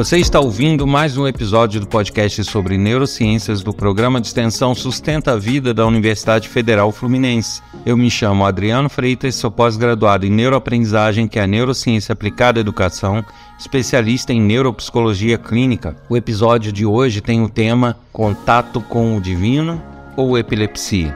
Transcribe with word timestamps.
Você 0.00 0.16
está 0.16 0.40
ouvindo 0.40 0.86
mais 0.86 1.18
um 1.18 1.26
episódio 1.26 1.78
do 1.78 1.86
podcast 1.86 2.42
sobre 2.44 2.78
neurociências 2.78 3.62
do 3.62 3.70
programa 3.70 4.18
de 4.18 4.28
extensão 4.28 4.74
Sustenta 4.74 5.32
a 5.32 5.36
Vida 5.36 5.74
da 5.74 5.84
Universidade 5.84 6.48
Federal 6.48 6.90
Fluminense. 6.90 7.60
Eu 7.84 7.98
me 7.98 8.10
chamo 8.10 8.46
Adriano 8.46 8.88
Freitas, 8.88 9.34
sou 9.34 9.50
pós-graduado 9.50 10.24
em 10.24 10.30
neuroaprendizagem, 10.30 11.28
que 11.28 11.38
é 11.38 11.42
a 11.42 11.46
neurociência 11.46 12.14
aplicada 12.14 12.58
à 12.58 12.62
educação, 12.62 13.22
especialista 13.58 14.32
em 14.32 14.40
neuropsicologia 14.40 15.36
clínica. 15.36 15.94
O 16.08 16.16
episódio 16.16 16.72
de 16.72 16.86
hoje 16.86 17.20
tem 17.20 17.42
o 17.42 17.48
tema 17.50 17.94
Contato 18.10 18.80
com 18.80 19.18
o 19.18 19.20
Divino 19.20 19.82
ou 20.16 20.38
Epilepsia. 20.38 21.14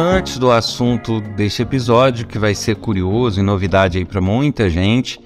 Antes 0.00 0.38
do 0.38 0.52
assunto 0.52 1.20
deste 1.20 1.62
episódio, 1.62 2.24
que 2.24 2.38
vai 2.38 2.54
ser 2.54 2.76
curioso 2.76 3.40
e 3.40 3.42
novidade 3.42 3.98
aí 3.98 4.04
para 4.04 4.20
muita 4.20 4.70
gente, 4.70 5.20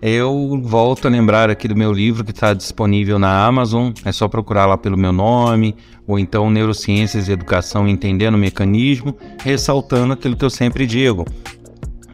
eu 0.00 0.58
volto 0.62 1.06
a 1.06 1.10
lembrar 1.10 1.50
aqui 1.50 1.68
do 1.68 1.76
meu 1.76 1.92
livro 1.92 2.24
que 2.24 2.30
está 2.30 2.54
disponível 2.54 3.18
na 3.18 3.44
Amazon. 3.44 3.92
É 4.06 4.10
só 4.10 4.26
procurar 4.26 4.64
lá 4.64 4.78
pelo 4.78 4.96
meu 4.96 5.12
nome, 5.12 5.76
ou 6.06 6.18
então 6.18 6.48
Neurociências 6.48 7.28
e 7.28 7.32
Educação 7.32 7.86
Entendendo 7.86 8.36
o 8.36 8.38
Mecanismo, 8.38 9.14
ressaltando 9.44 10.14
aquilo 10.14 10.38
que 10.38 10.44
eu 10.44 10.48
sempre 10.48 10.86
digo. 10.86 11.26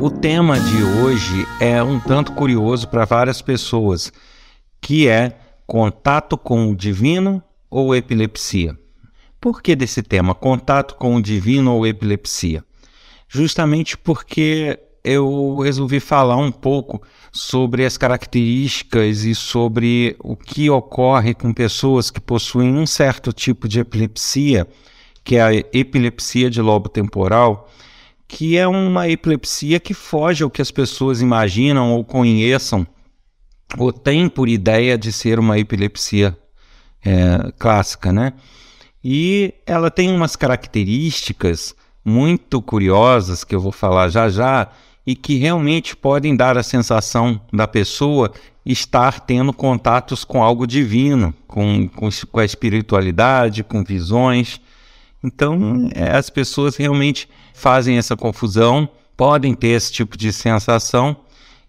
O 0.00 0.10
tema 0.10 0.58
de 0.58 0.82
hoje 0.82 1.46
é 1.60 1.80
um 1.80 2.00
tanto 2.00 2.32
curioso 2.32 2.88
para 2.88 3.04
várias 3.04 3.40
pessoas, 3.40 4.12
que 4.82 5.08
é 5.08 5.38
contato 5.66 6.36
com 6.36 6.68
o 6.68 6.76
divino 6.76 7.42
ou 7.70 7.94
epilepsia. 7.94 8.76
Por 9.40 9.62
que 9.62 9.74
desse 9.74 10.02
tema, 10.02 10.34
contato 10.34 10.96
com 10.96 11.14
o 11.14 11.22
divino 11.22 11.72
ou 11.72 11.86
epilepsia? 11.86 12.64
Justamente 13.28 13.96
porque 13.96 14.78
eu 15.04 15.56
resolvi 15.58 16.00
falar 16.00 16.36
um 16.36 16.52
pouco 16.52 17.00
sobre 17.32 17.84
as 17.84 17.96
características 17.96 19.24
e 19.24 19.34
sobre 19.34 20.16
o 20.18 20.36
que 20.36 20.68
ocorre 20.68 21.32
com 21.32 21.52
pessoas 21.52 22.10
que 22.10 22.20
possuem 22.20 22.74
um 22.74 22.86
certo 22.86 23.32
tipo 23.32 23.68
de 23.68 23.80
epilepsia, 23.80 24.66
que 25.24 25.36
é 25.36 25.42
a 25.42 25.54
epilepsia 25.54 26.50
de 26.50 26.60
lobo 26.60 26.88
temporal, 26.88 27.70
que 28.28 28.56
é 28.56 28.66
uma 28.66 29.08
epilepsia 29.08 29.78
que 29.78 29.94
foge 29.94 30.42
ao 30.42 30.50
que 30.50 30.62
as 30.62 30.70
pessoas 30.70 31.20
imaginam 31.20 31.92
ou 31.92 32.04
conheçam 32.04 32.86
ou 33.78 33.92
têm 33.92 34.28
por 34.28 34.48
ideia 34.48 34.98
de 34.98 35.12
ser 35.12 35.38
uma 35.38 35.58
epilepsia 35.58 36.36
é, 37.04 37.52
clássica, 37.58 38.12
né? 38.12 38.32
E 39.04 39.54
ela 39.66 39.90
tem 39.90 40.10
umas 40.12 40.36
características 40.36 41.74
muito 42.04 42.62
curiosas 42.62 43.44
que 43.44 43.54
eu 43.54 43.60
vou 43.60 43.72
falar 43.72 44.08
já 44.08 44.28
já 44.28 44.68
e 45.06 45.16
que 45.16 45.36
realmente 45.36 45.96
podem 45.96 46.36
dar 46.36 46.56
a 46.56 46.62
sensação 46.62 47.40
da 47.52 47.66
pessoa 47.66 48.32
estar 48.64 49.20
tendo 49.20 49.52
contatos 49.52 50.24
com 50.24 50.42
algo 50.42 50.66
divino, 50.66 51.34
com, 51.48 51.88
com, 51.88 52.08
com 52.30 52.40
a 52.40 52.44
espiritualidade, 52.44 53.64
com 53.64 53.82
visões. 53.82 54.60
Então, 55.22 55.90
é, 55.94 56.16
as 56.16 56.30
pessoas 56.30 56.76
realmente 56.76 57.28
fazem 57.52 57.98
essa 57.98 58.16
confusão, 58.16 58.88
podem 59.16 59.54
ter 59.54 59.68
esse 59.68 59.92
tipo 59.92 60.16
de 60.16 60.32
sensação, 60.32 61.16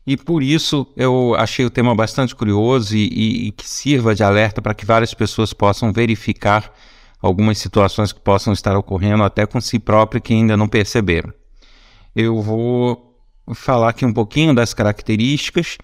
e 0.06 0.18
por 0.18 0.44
isso 0.44 0.86
eu 0.97 1.34
achei 1.36 1.66
o 1.66 1.69
tema 1.69 1.96
bastante 1.96 2.36
curioso 2.36 2.96
e, 2.96 3.08
e, 3.08 3.47
e 3.47 3.52
que 3.52 3.68
sirva 3.68 4.14
de 4.14 4.24
alerta 4.24 4.62
para 4.62 4.74
que 4.74 4.86
várias 4.86 5.14
pessoas 5.14 5.53
possam 5.53 5.94
verificar 5.94 6.74
algumas 7.22 7.58
situações 7.58 8.12
que 8.12 8.19
possam 8.19 8.52
estar 8.52 8.75
ocorrendo 8.75 9.24
até 9.24 9.46
com 9.46 9.62
si 9.62 9.80
próprio 9.80 10.22
que 10.22 10.34
ainda 10.34 10.58
não 10.58 10.68
perceberam. 10.68 11.34
Eu 12.13 12.42
vou 12.42 13.18
falar 13.53 13.90
aqui 13.90 14.06
um 14.06 14.13
pouquinho 14.13 14.53
das 14.53 14.74
características, 14.74 15.78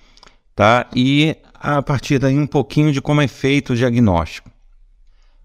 tá? 0.54 0.86
E 0.94 1.38
a 1.54 1.82
partir 1.82 2.20
daí 2.20 2.38
um 2.38 2.46
pouquinho 2.46 2.92
de 2.92 3.02
como 3.02 3.22
é 3.22 3.28
feito 3.28 3.72
o 3.72 3.76
diagnóstico. 3.76 4.52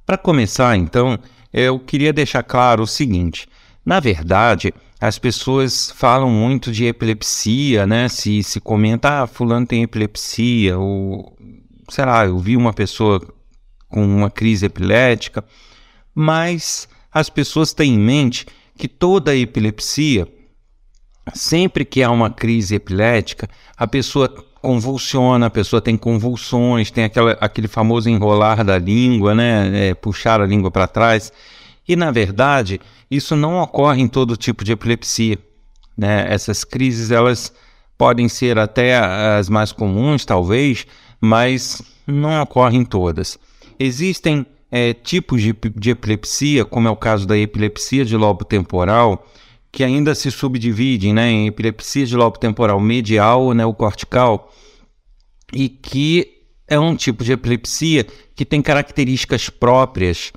Para 0.04 0.18
começar, 0.18 0.76
então, 0.76 1.18
eu 1.52 1.78
queria 1.78 2.12
deixar 2.12 2.42
claro 2.42 2.82
o 2.82 2.86
seguinte: 2.86 3.48
na 3.86 4.00
verdade, 4.00 4.74
as 5.06 5.18
pessoas 5.18 5.90
falam 5.90 6.30
muito 6.30 6.72
de 6.72 6.86
epilepsia, 6.86 7.86
né? 7.86 8.08
Se, 8.08 8.42
se 8.42 8.58
comenta, 8.58 9.22
ah, 9.22 9.26
fulano 9.26 9.66
tem 9.66 9.82
epilepsia, 9.82 10.78
ou 10.78 11.36
sei 11.90 12.06
lá, 12.06 12.24
eu 12.24 12.38
vi 12.38 12.56
uma 12.56 12.72
pessoa 12.72 13.20
com 13.86 14.02
uma 14.02 14.30
crise 14.30 14.64
epilética, 14.64 15.44
mas 16.14 16.88
as 17.12 17.28
pessoas 17.28 17.74
têm 17.74 17.96
em 17.96 17.98
mente 17.98 18.46
que 18.78 18.88
toda 18.88 19.36
epilepsia, 19.36 20.26
sempre 21.34 21.84
que 21.84 22.02
há 22.02 22.10
uma 22.10 22.30
crise 22.30 22.74
epilética, 22.74 23.46
a 23.76 23.86
pessoa 23.86 24.26
convulsiona, 24.62 25.44
a 25.44 25.50
pessoa 25.50 25.82
tem 25.82 25.98
convulsões, 25.98 26.90
tem 26.90 27.04
aquela, 27.04 27.32
aquele 27.32 27.68
famoso 27.68 28.08
enrolar 28.08 28.64
da 28.64 28.78
língua, 28.78 29.34
né? 29.34 29.88
É, 29.90 29.94
puxar 29.94 30.40
a 30.40 30.46
língua 30.46 30.70
para 30.70 30.88
trás. 30.88 31.30
E 31.86 31.96
na 31.96 32.10
verdade, 32.10 32.80
isso 33.10 33.36
não 33.36 33.60
ocorre 33.60 34.00
em 34.00 34.08
todo 34.08 34.36
tipo 34.36 34.64
de 34.64 34.72
epilepsia. 34.72 35.38
Né? 35.96 36.26
Essas 36.32 36.64
crises 36.64 37.10
elas 37.10 37.52
podem 37.96 38.28
ser 38.28 38.58
até 38.58 38.96
as 38.98 39.48
mais 39.48 39.70
comuns, 39.72 40.24
talvez, 40.24 40.86
mas 41.20 41.82
não 42.06 42.42
ocorrem 42.42 42.84
todas. 42.84 43.38
Existem 43.78 44.46
é, 44.70 44.92
tipos 44.92 45.40
de, 45.40 45.54
de 45.76 45.90
epilepsia, 45.90 46.64
como 46.64 46.88
é 46.88 46.90
o 46.90 46.96
caso 46.96 47.26
da 47.26 47.38
epilepsia 47.38 48.04
de 48.04 48.16
lobo 48.16 48.44
temporal, 48.44 49.26
que 49.70 49.84
ainda 49.84 50.14
se 50.14 50.30
subdividem 50.30 51.12
né, 51.12 51.30
em 51.30 51.46
epilepsia 51.46 52.06
de 52.06 52.16
lobo 52.16 52.38
temporal 52.38 52.80
medial 52.80 53.42
ou 53.42 53.54
neocortical, 53.54 54.52
e 55.52 55.68
que 55.68 56.42
é 56.66 56.78
um 56.78 56.96
tipo 56.96 57.22
de 57.22 57.32
epilepsia 57.32 58.06
que 58.34 58.44
tem 58.44 58.62
características 58.62 59.48
próprias 59.48 60.32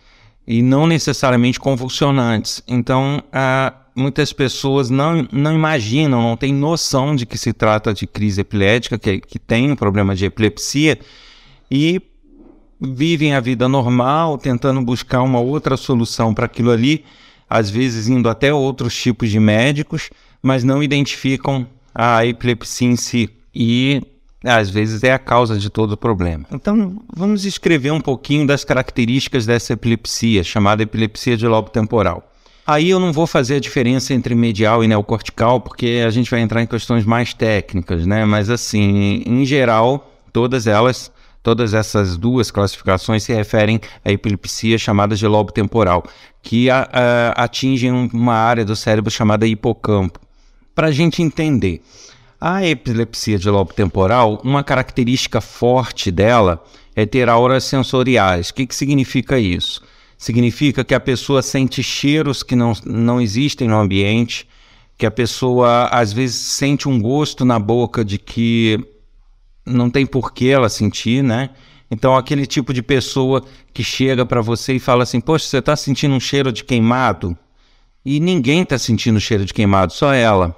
e 0.47 0.61
não 0.61 0.87
necessariamente 0.87 1.59
convulsionantes. 1.59 2.63
Então, 2.67 3.21
muitas 3.93 4.31
pessoas 4.31 4.89
não, 4.89 5.27
não 5.31 5.53
imaginam, 5.53 6.21
não 6.21 6.37
têm 6.37 6.53
noção 6.53 7.15
de 7.15 7.25
que 7.25 7.37
se 7.37 7.51
trata 7.51 7.93
de 7.93 8.07
crise 8.07 8.41
epilética, 8.41 8.97
que, 8.97 9.19
que 9.19 9.37
tem 9.37 9.71
um 9.71 9.75
problema 9.75 10.15
de 10.15 10.25
epilepsia, 10.25 10.97
e 11.69 12.01
vivem 12.79 13.33
a 13.33 13.41
vida 13.41 13.67
normal, 13.67 14.37
tentando 14.37 14.81
buscar 14.81 15.21
uma 15.21 15.39
outra 15.39 15.75
solução 15.75 16.33
para 16.33 16.45
aquilo 16.45 16.71
ali, 16.71 17.03
às 17.49 17.69
vezes 17.69 18.07
indo 18.07 18.29
até 18.29 18.53
outros 18.53 18.95
tipos 18.95 19.29
de 19.29 19.39
médicos, 19.39 20.09
mas 20.41 20.63
não 20.63 20.81
identificam 20.81 21.67
a 21.93 22.25
epilepsia 22.25 22.87
em 22.87 22.95
si. 22.95 23.29
E 23.53 24.01
às 24.43 24.69
vezes 24.69 25.03
é 25.03 25.13
a 25.13 25.19
causa 25.19 25.57
de 25.57 25.69
todo 25.69 25.93
o 25.93 25.97
problema. 25.97 26.45
Então, 26.51 27.01
vamos 27.15 27.45
escrever 27.45 27.91
um 27.91 28.01
pouquinho 28.01 28.45
das 28.45 28.63
características 28.63 29.45
dessa 29.45 29.73
epilepsia, 29.73 30.43
chamada 30.43 30.83
epilepsia 30.83 31.35
de 31.35 31.47
lobo 31.47 31.69
temporal. 31.69 32.31
Aí 32.65 32.89
eu 32.89 32.99
não 32.99 33.13
vou 33.13 33.25
fazer 33.25 33.55
a 33.55 33.59
diferença 33.59 34.13
entre 34.13 34.35
medial 34.35 34.83
e 34.83 34.87
neocortical, 34.87 35.61
porque 35.61 36.03
a 36.05 36.09
gente 36.09 36.29
vai 36.29 36.41
entrar 36.41 36.61
em 36.61 36.67
questões 36.67 37.05
mais 37.05 37.33
técnicas, 37.33 38.05
né? 38.05 38.25
Mas 38.25 38.49
assim, 38.49 39.23
em 39.25 39.45
geral, 39.45 40.13
todas 40.33 40.67
elas, 40.67 41.09
todas 41.41 41.73
essas 41.73 42.17
duas 42.17 42.51
classificações 42.51 43.23
se 43.23 43.33
referem 43.33 43.79
à 44.03 44.11
epilepsia 44.11 44.77
chamada 44.77 45.15
de 45.15 45.25
lobo 45.25 45.53
temporal, 45.53 46.03
que 46.43 46.69
a, 46.69 46.89
a, 46.91 47.43
atingem 47.43 47.89
uma 47.91 48.35
área 48.35 48.65
do 48.65 48.75
cérebro 48.75 49.09
chamada 49.09 49.47
hipocampo. 49.47 50.19
Para 50.75 50.87
a 50.87 50.91
gente 50.91 51.23
entender, 51.23 51.81
a 52.39 52.65
epilepsia 52.65 53.37
de 53.37 53.49
lobo 53.49 53.73
temporal, 53.73 54.39
uma 54.43 54.63
característica 54.63 55.41
forte 55.41 56.11
dela 56.11 56.63
é 56.95 57.05
ter 57.05 57.29
auras 57.29 57.63
sensoriais. 57.63 58.49
O 58.49 58.53
que, 58.53 58.67
que 58.67 58.75
significa 58.75 59.39
isso? 59.39 59.81
Significa 60.17 60.83
que 60.83 60.95
a 60.95 60.99
pessoa 60.99 61.41
sente 61.41 61.81
cheiros 61.83 62.43
que 62.43 62.55
não, 62.55 62.73
não 62.85 63.19
existem 63.21 63.67
no 63.67 63.77
ambiente, 63.77 64.47
que 64.97 65.05
a 65.05 65.11
pessoa 65.11 65.87
às 65.87 66.11
vezes 66.11 66.35
sente 66.35 66.87
um 66.87 66.99
gosto 66.99 67.45
na 67.45 67.59
boca 67.59 68.03
de 68.03 68.17
que 68.17 68.79
não 69.65 69.89
tem 69.89 70.05
por 70.05 70.33
que 70.33 70.49
ela 70.49 70.69
sentir, 70.69 71.23
né? 71.23 71.51
Então, 71.89 72.15
aquele 72.15 72.45
tipo 72.45 72.73
de 72.73 72.81
pessoa 72.81 73.43
que 73.73 73.83
chega 73.83 74.25
para 74.25 74.41
você 74.41 74.73
e 74.73 74.79
fala 74.79 75.03
assim: 75.03 75.21
Poxa, 75.21 75.45
você 75.45 75.57
está 75.57 75.75
sentindo 75.75 76.13
um 76.13 76.19
cheiro 76.19 76.51
de 76.51 76.63
queimado? 76.63 77.37
E 78.03 78.19
ninguém 78.19 78.61
está 78.61 78.77
sentindo 78.77 79.19
cheiro 79.19 79.45
de 79.45 79.53
queimado, 79.53 79.93
só 79.93 80.13
ela. 80.13 80.55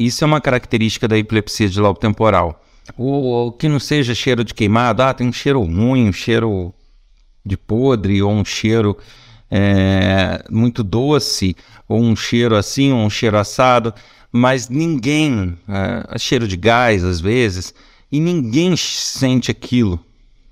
Isso 0.00 0.24
é 0.24 0.26
uma 0.26 0.40
característica 0.40 1.06
da 1.06 1.18
epilepsia 1.18 1.68
de 1.68 1.78
lobo 1.78 2.00
temporal. 2.00 2.64
Ou, 2.96 3.52
que 3.52 3.68
não 3.68 3.78
seja 3.78 4.14
cheiro 4.14 4.42
de 4.42 4.54
queimado, 4.54 5.02
ah, 5.02 5.12
tem 5.12 5.28
um 5.28 5.32
cheiro 5.32 5.60
ruim, 5.60 6.08
um 6.08 6.12
cheiro 6.12 6.72
de 7.44 7.54
podre, 7.54 8.22
ou 8.22 8.32
um 8.32 8.42
cheiro 8.42 8.96
é, 9.50 10.42
muito 10.50 10.82
doce, 10.82 11.54
ou 11.86 12.00
um 12.02 12.16
cheiro 12.16 12.56
assim, 12.56 12.90
ou 12.92 13.00
um 13.00 13.10
cheiro 13.10 13.36
assado, 13.36 13.92
mas 14.32 14.70
ninguém, 14.70 15.54
é, 15.68 16.18
cheiro 16.18 16.48
de 16.48 16.56
gás 16.56 17.04
às 17.04 17.20
vezes, 17.20 17.74
e 18.10 18.20
ninguém 18.20 18.74
sente 18.78 19.50
aquilo, 19.50 20.02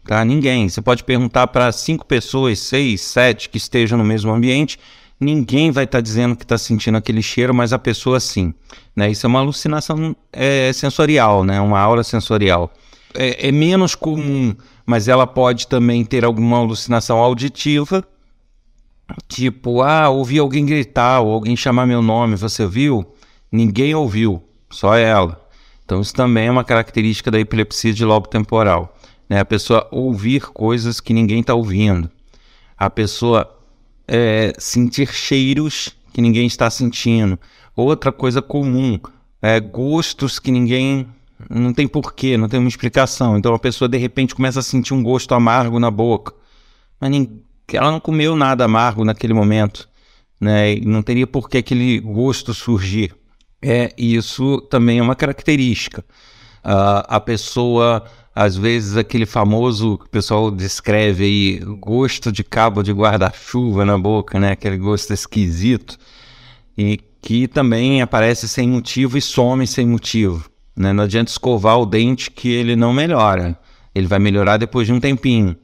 tá? 0.04 0.22
Ninguém. 0.26 0.68
Você 0.68 0.82
pode 0.82 1.02
perguntar 1.04 1.46
para 1.46 1.72
cinco 1.72 2.04
pessoas, 2.04 2.58
seis, 2.58 3.00
sete 3.00 3.48
que 3.48 3.56
estejam 3.56 3.96
no 3.96 4.04
mesmo 4.04 4.30
ambiente, 4.30 4.78
ninguém 5.20 5.70
vai 5.70 5.84
estar 5.84 5.98
tá 5.98 6.02
dizendo 6.02 6.36
que 6.36 6.44
está 6.44 6.58
sentindo 6.58 6.96
aquele 6.96 7.22
cheiro, 7.22 7.54
mas 7.54 7.72
a 7.72 7.78
pessoa 7.78 8.20
sim. 8.20 8.54
Né? 8.94 9.10
Isso 9.10 9.26
é 9.26 9.28
uma 9.28 9.40
alucinação 9.40 10.14
é, 10.32 10.72
sensorial, 10.72 11.44
né? 11.44 11.60
uma 11.60 11.78
aura 11.78 12.02
sensorial. 12.02 12.72
É, 13.14 13.48
é 13.48 13.52
menos 13.52 13.94
comum, 13.94 14.54
mas 14.84 15.08
ela 15.08 15.26
pode 15.26 15.66
também 15.66 16.04
ter 16.04 16.24
alguma 16.24 16.58
alucinação 16.58 17.18
auditiva, 17.18 18.04
Tipo, 19.26 19.82
ah, 19.82 20.10
ouvi 20.10 20.38
alguém 20.38 20.66
gritar 20.66 21.20
ou 21.20 21.32
alguém 21.32 21.56
chamar 21.56 21.86
meu 21.86 22.02
nome, 22.02 22.36
você 22.36 22.66
viu? 22.66 23.06
Ninguém 23.50 23.94
ouviu, 23.94 24.42
só 24.70 24.96
ela. 24.96 25.40
Então, 25.84 26.00
isso 26.00 26.12
também 26.12 26.48
é 26.48 26.50
uma 26.50 26.64
característica 26.64 27.30
da 27.30 27.40
epilepsia 27.40 27.94
de 27.94 28.04
lobo 28.04 28.28
temporal. 28.28 28.94
Né? 29.28 29.40
A 29.40 29.44
pessoa 29.44 29.88
ouvir 29.90 30.42
coisas 30.48 31.00
que 31.00 31.14
ninguém 31.14 31.40
está 31.40 31.54
ouvindo. 31.54 32.10
A 32.76 32.90
pessoa 32.90 33.57
é, 34.08 34.52
sentir 34.58 35.12
cheiros 35.12 35.94
que 36.12 36.20
ninguém 36.20 36.46
está 36.46 36.70
sentindo. 36.70 37.38
Outra 37.76 38.10
coisa 38.10 38.42
comum, 38.42 38.98
é, 39.40 39.60
gostos 39.60 40.38
que 40.38 40.50
ninguém. 40.50 41.06
Não 41.48 41.72
tem 41.72 41.86
porquê, 41.86 42.36
não 42.36 42.48
tem 42.48 42.58
uma 42.58 42.68
explicação. 42.68 43.38
Então 43.38 43.54
a 43.54 43.58
pessoa 43.58 43.88
de 43.88 43.96
repente 43.96 44.34
começa 44.34 44.58
a 44.58 44.62
sentir 44.62 44.92
um 44.92 45.02
gosto 45.02 45.32
amargo 45.34 45.78
na 45.78 45.90
boca. 45.90 46.34
Mas 47.00 47.28
que 47.64 47.76
ela 47.76 47.92
não 47.92 48.00
comeu 48.00 48.34
nada 48.34 48.64
amargo 48.64 49.04
naquele 49.04 49.34
momento, 49.34 49.88
né? 50.40 50.72
E 50.72 50.80
não 50.80 51.02
teria 51.02 51.26
por 51.26 51.48
que 51.48 51.58
aquele 51.58 52.00
gosto 52.00 52.52
surgir. 52.54 53.14
É 53.62 53.92
isso 53.96 54.60
também 54.62 54.98
é 54.98 55.02
uma 55.02 55.14
característica. 55.14 56.04
Uh, 56.64 57.04
a 57.06 57.20
pessoa, 57.20 58.04
às 58.40 58.56
vezes, 58.56 58.96
aquele 58.96 59.26
famoso 59.26 59.98
que 59.98 60.04
o 60.04 60.08
pessoal 60.08 60.48
descreve 60.48 61.24
aí, 61.24 61.60
gosto 61.80 62.30
de 62.30 62.44
cabo 62.44 62.84
de 62.84 62.92
guarda-chuva 62.92 63.84
na 63.84 63.98
boca, 63.98 64.38
né? 64.38 64.52
Aquele 64.52 64.76
gosto 64.76 65.12
esquisito 65.12 65.98
e 66.76 67.00
que 67.20 67.48
também 67.48 68.00
aparece 68.00 68.48
sem 68.48 68.68
motivo 68.68 69.18
e 69.18 69.20
some 69.20 69.66
sem 69.66 69.84
motivo. 69.88 70.48
Né? 70.76 70.92
Não 70.92 71.02
adianta 71.02 71.32
escovar 71.32 71.80
o 71.80 71.84
dente 71.84 72.30
que 72.30 72.48
ele 72.48 72.76
não 72.76 72.92
melhora. 72.92 73.58
Ele 73.92 74.06
vai 74.06 74.20
melhorar 74.20 74.56
depois 74.56 74.86
de 74.86 74.92
um 74.92 75.00
tempinho. 75.00 75.56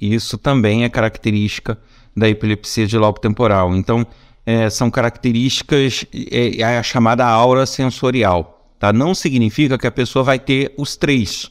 Isso 0.00 0.38
também 0.38 0.84
é 0.84 0.88
característica 0.88 1.76
da 2.16 2.28
epilepsia 2.28 2.86
de 2.86 2.96
lobo 2.96 3.18
temporal. 3.18 3.74
Então, 3.74 4.06
é, 4.46 4.70
são 4.70 4.88
características, 4.88 6.06
é, 6.14 6.60
é, 6.60 6.78
a 6.78 6.82
chamada 6.84 7.26
aura 7.26 7.66
sensorial. 7.66 8.70
Tá? 8.78 8.92
Não 8.92 9.16
significa 9.16 9.76
que 9.76 9.88
a 9.88 9.90
pessoa 9.90 10.22
vai 10.22 10.38
ter 10.38 10.72
os 10.78 10.94
três. 10.94 11.50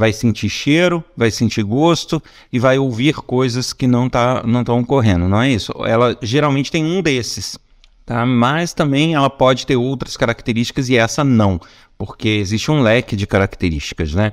Vai 0.00 0.14
sentir 0.14 0.48
cheiro, 0.48 1.04
vai 1.14 1.30
sentir 1.30 1.62
gosto 1.62 2.22
e 2.50 2.58
vai 2.58 2.78
ouvir 2.78 3.16
coisas 3.16 3.74
que 3.74 3.86
não 3.86 4.08
tá, 4.08 4.42
não 4.46 4.60
estão 4.60 4.80
ocorrendo, 4.80 5.28
não 5.28 5.42
é 5.42 5.50
isso? 5.50 5.74
Ela 5.84 6.16
geralmente 6.22 6.72
tem 6.72 6.82
um 6.82 7.02
desses, 7.02 7.58
tá? 8.06 8.24
mas 8.24 8.72
também 8.72 9.12
ela 9.12 9.28
pode 9.28 9.66
ter 9.66 9.76
outras 9.76 10.16
características 10.16 10.88
e 10.88 10.96
essa 10.96 11.22
não, 11.22 11.60
porque 11.98 12.30
existe 12.30 12.70
um 12.70 12.80
leque 12.80 13.14
de 13.14 13.26
características. 13.26 14.14
Né? 14.14 14.32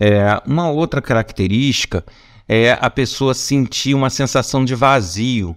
É, 0.00 0.40
uma 0.46 0.70
outra 0.70 1.02
característica 1.02 2.02
é 2.48 2.78
a 2.80 2.88
pessoa 2.88 3.34
sentir 3.34 3.92
uma 3.92 4.08
sensação 4.08 4.64
de 4.64 4.74
vazio. 4.74 5.54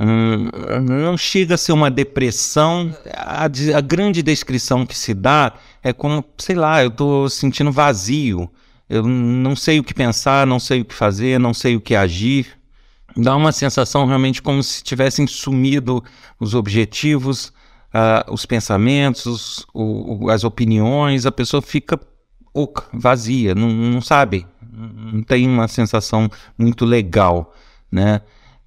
Hum, 0.00 0.48
não 0.82 1.16
chega 1.16 1.54
a 1.54 1.58
ser 1.58 1.72
uma 1.72 1.90
depressão. 1.90 2.94
A, 3.12 3.44
a, 3.44 3.80
grande 3.80 4.22
descrição 4.22 4.86
que 4.86 4.96
se 4.96 5.12
dá 5.12 5.54
é 5.82 5.92
como, 5.92 6.24
sei 6.38 6.54
lá, 6.54 6.82
eu 6.82 6.88
estou 6.88 7.28
sentindo 7.28 7.72
vazio. 7.72 8.50
Eu 8.88 9.02
não 9.06 9.54
sei 9.54 9.80
o 9.80 9.84
que 9.84 9.92
pensar, 9.92 10.46
não 10.46 10.58
sei 10.58 10.80
o 10.80 10.84
que 10.84 10.94
fazer, 10.94 11.38
não 11.38 11.52
sei 11.52 11.76
o 11.76 11.80
que 11.80 11.94
agir. 11.94 12.46
Dá 13.16 13.34
uma 13.34 13.52
sensação 13.52 14.06
realmente 14.06 14.40
como 14.40 14.62
se 14.62 14.82
tivessem 14.82 15.26
sumido 15.26 16.02
os 16.38 16.54
objetivos, 16.54 17.48
uh, 17.92 18.32
os 18.32 18.46
pensamentos, 18.46 19.66
o, 19.74 20.30
as 20.30 20.44
opiniões. 20.44 21.26
A 21.26 21.32
pessoa 21.32 21.60
fica 21.60 21.98
oca, 22.54 22.84
vazia, 22.92 23.54
não, 23.54 23.68
não 23.68 24.00
sabe 24.00 24.46
não 24.78 25.22
tem 25.22 25.46
uma 25.46 25.66
sensação 25.66 26.30
muito 26.56 26.84
legal, 26.84 27.54
né? 27.90 28.20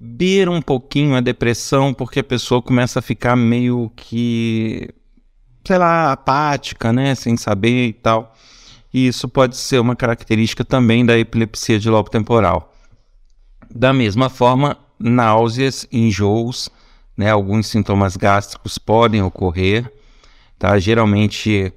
Beira 0.04 0.50
um 0.50 0.64
pouquinho 0.64 1.14
a 1.14 1.22
depressão 1.22 1.94
porque 1.94 2.22
a 2.22 2.24
pessoa 2.24 2.60
começa 2.60 2.98
a 2.98 3.04
ficar 3.04 3.36
meio 3.36 3.92
que, 3.96 4.90
sei 5.64 5.78
lá, 5.78 6.12
apática, 6.12 6.92
né? 6.92 7.14
Sem 7.14 7.38
saber 7.38 7.90
e 7.90 7.94
tal. 7.94 8.34
E 8.92 9.06
isso 9.06 9.30
pode 9.30 9.56
ser 9.56 9.78
uma 9.78 9.96
característica 9.96 10.66
também 10.66 11.06
da 11.06 11.16
epilepsia 11.20 11.78
de 11.78 11.88
lobo 11.88 12.10
temporal. 12.10 12.74
Da 13.70 13.94
mesma 13.94 14.28
forma, 14.28 14.76
náuseas, 15.00 15.88
enjoos, 15.92 16.68
né? 17.16 17.30
Alguns 17.30 17.68
sintomas 17.68 18.18
gástricos 18.18 18.80
podem 18.80 19.22
ocorrer, 19.22 19.88
tá? 20.58 20.80
Geralmente 20.80 21.72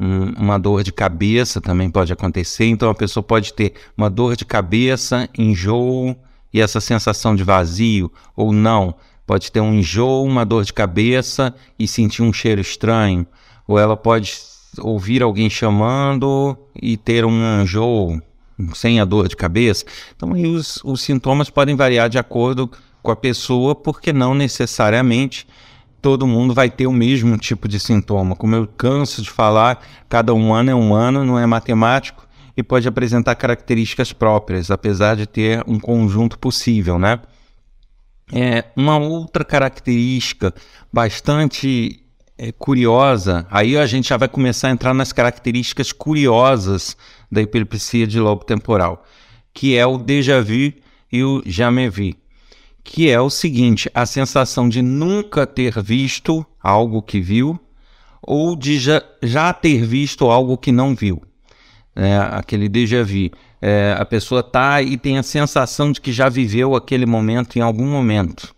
um, 0.00 0.30
uma 0.42 0.58
dor 0.58 0.82
de 0.82 0.92
cabeça 0.92 1.60
também 1.60 1.90
pode 1.90 2.10
acontecer. 2.10 2.64
Então 2.64 2.88
a 2.88 2.94
pessoa 2.94 3.22
pode 3.22 3.52
ter 3.52 3.74
uma 3.94 4.08
dor 4.08 4.34
de 4.34 4.46
cabeça, 4.46 5.28
enjoo 5.36 6.16
e 6.56 6.60
essa 6.60 6.80
sensação 6.80 7.36
de 7.36 7.44
vazio, 7.44 8.10
ou 8.34 8.50
não. 8.50 8.94
Pode 9.26 9.52
ter 9.52 9.60
um 9.60 9.74
enjoo, 9.74 10.24
uma 10.24 10.42
dor 10.42 10.64
de 10.64 10.72
cabeça 10.72 11.54
e 11.78 11.86
sentir 11.86 12.22
um 12.22 12.32
cheiro 12.32 12.62
estranho. 12.62 13.26
Ou 13.68 13.78
ela 13.78 13.94
pode 13.94 14.34
ouvir 14.78 15.22
alguém 15.22 15.50
chamando 15.50 16.56
e 16.80 16.96
ter 16.96 17.26
um 17.26 17.60
enjoo 17.60 18.22
sem 18.74 18.98
a 19.00 19.04
dor 19.04 19.28
de 19.28 19.36
cabeça. 19.36 19.84
Então 20.16 20.30
os, 20.30 20.80
os 20.82 21.02
sintomas 21.02 21.50
podem 21.50 21.76
variar 21.76 22.08
de 22.08 22.18
acordo 22.18 22.70
com 23.02 23.10
a 23.10 23.16
pessoa, 23.16 23.74
porque 23.74 24.10
não 24.10 24.34
necessariamente 24.34 25.46
todo 26.00 26.26
mundo 26.26 26.54
vai 26.54 26.70
ter 26.70 26.86
o 26.86 26.92
mesmo 26.92 27.36
tipo 27.36 27.68
de 27.68 27.78
sintoma. 27.78 28.34
Como 28.34 28.54
eu 28.54 28.66
canso 28.66 29.20
de 29.20 29.28
falar, 29.28 29.86
cada 30.08 30.32
humano 30.32 30.70
é 30.70 30.74
humano, 30.74 31.22
não 31.22 31.38
é 31.38 31.44
matemático 31.44 32.25
e 32.56 32.62
pode 32.62 32.88
apresentar 32.88 33.34
características 33.34 34.12
próprias, 34.12 34.70
apesar 34.70 35.16
de 35.16 35.26
ter 35.26 35.62
um 35.66 35.78
conjunto 35.78 36.38
possível, 36.38 36.98
né? 36.98 37.20
É, 38.32 38.64
uma 38.76 38.98
outra 38.98 39.44
característica 39.44 40.52
bastante 40.92 42.00
é, 42.36 42.50
curiosa, 42.50 43.46
aí 43.50 43.76
a 43.76 43.86
gente 43.86 44.08
já 44.08 44.16
vai 44.16 44.28
começar 44.28 44.68
a 44.68 44.72
entrar 44.72 44.92
nas 44.92 45.12
características 45.12 45.92
curiosas 45.92 46.96
da 47.30 47.40
epilepsia 47.40 48.06
de 48.06 48.18
lobo 48.18 48.44
temporal, 48.44 49.04
que 49.52 49.76
é 49.76 49.86
o 49.86 49.98
déjà 49.98 50.40
vu 50.40 50.72
e 51.12 51.22
o 51.22 51.42
jamais 51.46 51.94
vu 51.94 52.14
que 52.86 53.10
é 53.10 53.20
o 53.20 53.28
seguinte: 53.28 53.90
a 53.92 54.06
sensação 54.06 54.68
de 54.68 54.80
nunca 54.80 55.46
ter 55.46 55.82
visto 55.82 56.46
algo 56.62 57.02
que 57.02 57.20
viu 57.20 57.58
ou 58.22 58.56
de 58.56 58.78
já, 58.78 59.02
já 59.22 59.52
ter 59.52 59.84
visto 59.84 60.26
algo 60.26 60.56
que 60.56 60.72
não 60.72 60.94
viu. 60.94 61.22
É, 61.96 62.16
aquele 62.18 62.68
déjà 62.68 63.02
vu. 63.02 63.30
É, 63.60 63.96
a 63.98 64.04
pessoa 64.04 64.42
tá 64.42 64.82
e 64.82 64.98
tem 64.98 65.16
a 65.16 65.22
sensação 65.22 65.90
de 65.90 66.00
que 66.00 66.12
já 66.12 66.28
viveu 66.28 66.76
aquele 66.76 67.06
momento 67.06 67.56
em 67.56 67.62
algum 67.62 67.86
momento. 67.86 68.54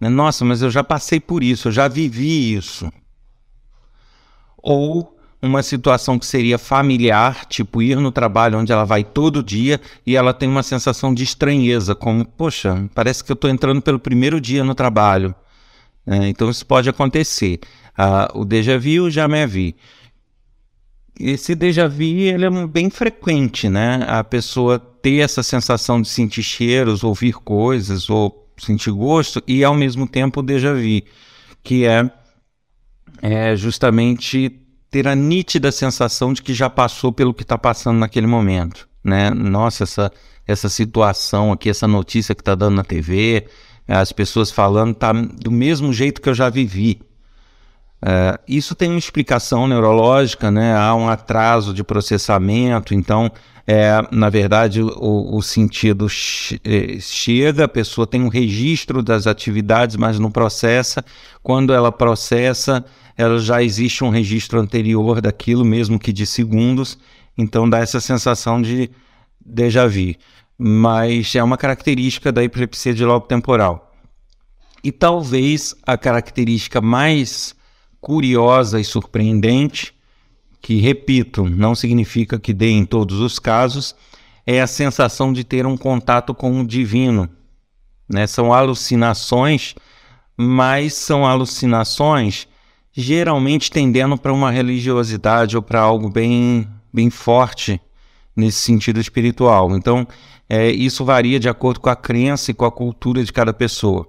Né? 0.00 0.08
Nossa, 0.08 0.44
mas 0.44 0.62
eu 0.62 0.70
já 0.70 0.84
passei 0.84 1.18
por 1.18 1.42
isso, 1.42 1.68
eu 1.68 1.72
já 1.72 1.88
vivi 1.88 2.54
isso. 2.54 2.90
Ou 4.56 5.18
uma 5.42 5.60
situação 5.60 6.20
que 6.20 6.24
seria 6.24 6.56
familiar, 6.56 7.44
tipo 7.46 7.82
ir 7.82 7.96
no 7.96 8.12
trabalho 8.12 8.60
onde 8.60 8.70
ela 8.70 8.84
vai 8.84 9.02
todo 9.02 9.42
dia 9.42 9.80
e 10.06 10.14
ela 10.14 10.32
tem 10.32 10.48
uma 10.48 10.62
sensação 10.62 11.12
de 11.12 11.24
estranheza, 11.24 11.96
como, 11.96 12.24
poxa, 12.24 12.88
parece 12.94 13.24
que 13.24 13.32
eu 13.32 13.34
estou 13.34 13.50
entrando 13.50 13.82
pelo 13.82 13.98
primeiro 13.98 14.40
dia 14.40 14.62
no 14.62 14.74
trabalho. 14.74 15.34
É, 16.06 16.28
então 16.28 16.48
isso 16.48 16.64
pode 16.64 16.88
acontecer. 16.88 17.58
Ah, 17.96 18.30
o 18.34 18.44
déjà 18.44 18.78
vu 18.78 19.10
já 19.10 19.26
me 19.26 19.46
vi. 19.46 19.76
Esse 21.18 21.54
déjà 21.54 21.86
vu 21.86 22.02
ele 22.02 22.44
é 22.44 22.66
bem 22.66 22.90
frequente, 22.90 23.68
né? 23.68 24.04
A 24.08 24.24
pessoa 24.24 24.78
ter 24.78 25.18
essa 25.18 25.42
sensação 25.42 26.00
de 26.00 26.08
sentir 26.08 26.42
cheiros, 26.42 27.04
ouvir 27.04 27.34
coisas 27.34 28.08
ou 28.08 28.50
sentir 28.56 28.92
gosto 28.92 29.42
e 29.46 29.62
ao 29.64 29.74
mesmo 29.74 30.06
tempo 30.06 30.40
o 30.40 30.42
déjà 30.42 30.72
vu, 30.72 31.02
que 31.62 31.84
é 31.84 32.10
é 33.20 33.54
justamente 33.54 34.60
ter 34.90 35.06
a 35.06 35.14
nítida 35.14 35.70
sensação 35.70 36.32
de 36.32 36.42
que 36.42 36.52
já 36.52 36.68
passou 36.68 37.12
pelo 37.12 37.32
que 37.32 37.42
está 37.42 37.56
passando 37.56 37.98
naquele 37.98 38.26
momento, 38.26 38.88
né? 39.02 39.30
Nossa, 39.30 39.84
essa, 39.84 40.12
essa 40.46 40.68
situação 40.68 41.52
aqui, 41.52 41.70
essa 41.70 41.86
notícia 41.86 42.34
que 42.34 42.42
está 42.42 42.54
dando 42.54 42.76
na 42.76 42.84
TV, 42.84 43.46
as 43.86 44.12
pessoas 44.12 44.50
falando, 44.50 44.94
tá 44.94 45.12
do 45.12 45.50
mesmo 45.50 45.92
jeito 45.92 46.20
que 46.20 46.28
eu 46.28 46.34
já 46.34 46.50
vivi. 46.50 47.00
É, 48.04 48.38
isso 48.48 48.74
tem 48.74 48.90
uma 48.90 48.98
explicação 48.98 49.68
neurológica, 49.68 50.50
né? 50.50 50.74
Há 50.76 50.92
um 50.94 51.08
atraso 51.08 51.72
de 51.72 51.84
processamento, 51.84 52.92
então, 52.92 53.30
é, 53.64 53.92
na 54.10 54.28
verdade, 54.28 54.82
o, 54.82 55.36
o 55.36 55.40
sentido 55.40 56.08
é, 56.64 56.98
chega, 56.98 57.64
a 57.64 57.68
pessoa 57.68 58.04
tem 58.04 58.20
um 58.20 58.28
registro 58.28 59.04
das 59.04 59.28
atividades, 59.28 59.94
mas 59.94 60.18
não 60.18 60.32
processa. 60.32 61.04
Quando 61.44 61.72
ela 61.72 61.92
processa, 61.92 62.84
ela 63.16 63.38
já 63.38 63.62
existe 63.62 64.02
um 64.02 64.10
registro 64.10 64.58
anterior 64.58 65.20
daquilo, 65.20 65.64
mesmo 65.64 65.96
que 65.96 66.12
de 66.12 66.26
segundos, 66.26 66.98
então 67.38 67.70
dá 67.70 67.78
essa 67.78 68.00
sensação 68.00 68.60
de 68.60 68.90
déjà 69.44 69.86
vu. 69.86 70.16
Mas 70.58 71.34
é 71.36 71.42
uma 71.42 71.56
característica 71.56 72.32
da 72.32 72.42
epilepsia 72.42 72.92
de 72.92 73.04
lobo 73.04 73.26
temporal. 73.26 73.92
E 74.82 74.90
talvez 74.90 75.76
a 75.86 75.96
característica 75.96 76.80
mais 76.80 77.54
curiosa 78.02 78.80
e 78.80 78.84
surpreendente, 78.84 79.94
que, 80.60 80.80
repito, 80.80 81.48
não 81.48 81.74
significa 81.74 82.38
que 82.38 82.52
dê 82.52 82.70
em 82.70 82.84
todos 82.84 83.20
os 83.20 83.38
casos, 83.38 83.94
é 84.44 84.60
a 84.60 84.66
sensação 84.66 85.32
de 85.32 85.44
ter 85.44 85.64
um 85.64 85.76
contato 85.76 86.34
com 86.34 86.60
o 86.60 86.66
divino. 86.66 87.30
Né? 88.08 88.26
São 88.26 88.52
alucinações, 88.52 89.74
mas 90.36 90.94
são 90.94 91.24
alucinações 91.24 92.48
geralmente 92.92 93.70
tendendo 93.70 94.18
para 94.18 94.32
uma 94.32 94.50
religiosidade 94.50 95.56
ou 95.56 95.62
para 95.62 95.80
algo 95.80 96.10
bem, 96.10 96.68
bem 96.92 97.08
forte 97.08 97.80
nesse 98.36 98.58
sentido 98.58 99.00
espiritual. 99.00 99.74
Então, 99.74 100.06
é, 100.48 100.70
isso 100.70 101.04
varia 101.04 101.40
de 101.40 101.48
acordo 101.48 101.80
com 101.80 101.88
a 101.88 101.96
crença 101.96 102.50
e 102.50 102.54
com 102.54 102.66
a 102.66 102.70
cultura 102.70 103.24
de 103.24 103.32
cada 103.32 103.52
pessoa. 103.52 104.06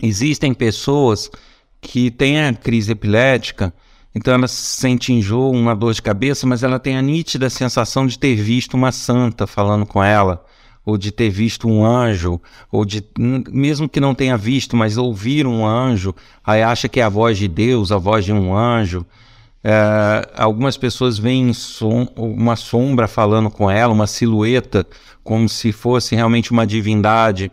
Existem 0.00 0.54
pessoas 0.54 1.30
que 1.80 2.10
têm 2.10 2.42
a 2.42 2.52
crise 2.52 2.92
epilética, 2.92 3.72
então 4.14 4.34
ela 4.34 4.48
sente 4.48 5.12
enjoo, 5.12 5.52
uma 5.52 5.74
dor 5.74 5.94
de 5.94 6.02
cabeça, 6.02 6.46
mas 6.46 6.62
ela 6.62 6.78
tem 6.78 6.96
a 6.96 7.02
nítida 7.02 7.48
sensação 7.48 8.06
de 8.06 8.18
ter 8.18 8.34
visto 8.34 8.74
uma 8.74 8.90
santa 8.90 9.46
falando 9.46 9.86
com 9.86 10.02
ela, 10.02 10.44
ou 10.84 10.98
de 10.98 11.12
ter 11.12 11.30
visto 11.30 11.68
um 11.68 11.84
anjo, 11.84 12.40
ou 12.72 12.84
de 12.84 13.04
mesmo 13.18 13.88
que 13.88 14.00
não 14.00 14.14
tenha 14.14 14.36
visto, 14.36 14.76
mas 14.76 14.96
ouvir 14.96 15.46
um 15.46 15.64
anjo, 15.64 16.14
aí 16.44 16.62
acha 16.62 16.88
que 16.88 17.00
é 17.00 17.04
a 17.04 17.08
voz 17.08 17.38
de 17.38 17.46
Deus, 17.46 17.92
a 17.92 17.98
voz 17.98 18.24
de 18.24 18.32
um 18.32 18.56
anjo. 18.56 19.06
É, 19.62 20.28
algumas 20.36 20.76
pessoas 20.76 21.18
veem 21.18 21.52
som, 21.52 22.08
uma 22.16 22.56
sombra 22.56 23.06
falando 23.06 23.50
com 23.50 23.70
ela, 23.70 23.92
uma 23.92 24.06
silhueta, 24.06 24.86
como 25.22 25.48
se 25.48 25.70
fosse 25.70 26.16
realmente 26.16 26.50
uma 26.50 26.66
divindade. 26.66 27.52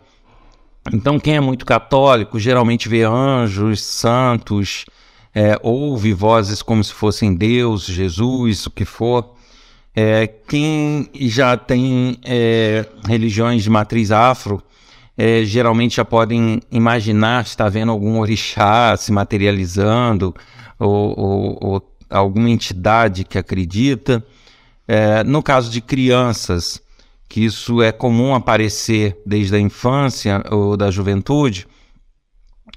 Então, 0.92 1.18
quem 1.18 1.36
é 1.36 1.40
muito 1.40 1.66
católico 1.66 2.38
geralmente 2.38 2.88
vê 2.88 3.02
anjos, 3.02 3.82
santos, 3.82 4.84
é, 5.34 5.58
ouve 5.62 6.12
vozes 6.12 6.62
como 6.62 6.82
se 6.82 6.92
fossem 6.92 7.34
Deus, 7.34 7.86
Jesus, 7.86 8.66
o 8.66 8.70
que 8.70 8.84
for. 8.84 9.34
É, 9.94 10.26
quem 10.26 11.08
já 11.14 11.56
tem 11.56 12.18
é, 12.24 12.86
religiões 13.06 13.62
de 13.62 13.70
matriz 13.70 14.10
afro, 14.10 14.62
é, 15.16 15.44
geralmente 15.44 15.96
já 15.96 16.04
podem 16.04 16.60
imaginar 16.70 17.44
estar 17.44 17.68
vendo 17.68 17.90
algum 17.90 18.18
orixá 18.18 18.96
se 18.96 19.10
materializando 19.10 20.32
ou, 20.78 21.18
ou, 21.18 21.58
ou 21.60 21.94
alguma 22.08 22.48
entidade 22.48 23.24
que 23.24 23.36
acredita. 23.36 24.24
É, 24.86 25.22
no 25.24 25.42
caso 25.42 25.70
de 25.70 25.80
crianças, 25.80 26.80
que 27.28 27.44
isso 27.44 27.82
é 27.82 27.92
comum 27.92 28.34
aparecer 28.34 29.20
desde 29.26 29.54
a 29.54 29.60
infância 29.60 30.42
ou 30.50 30.76
da 30.76 30.90
juventude, 30.90 31.66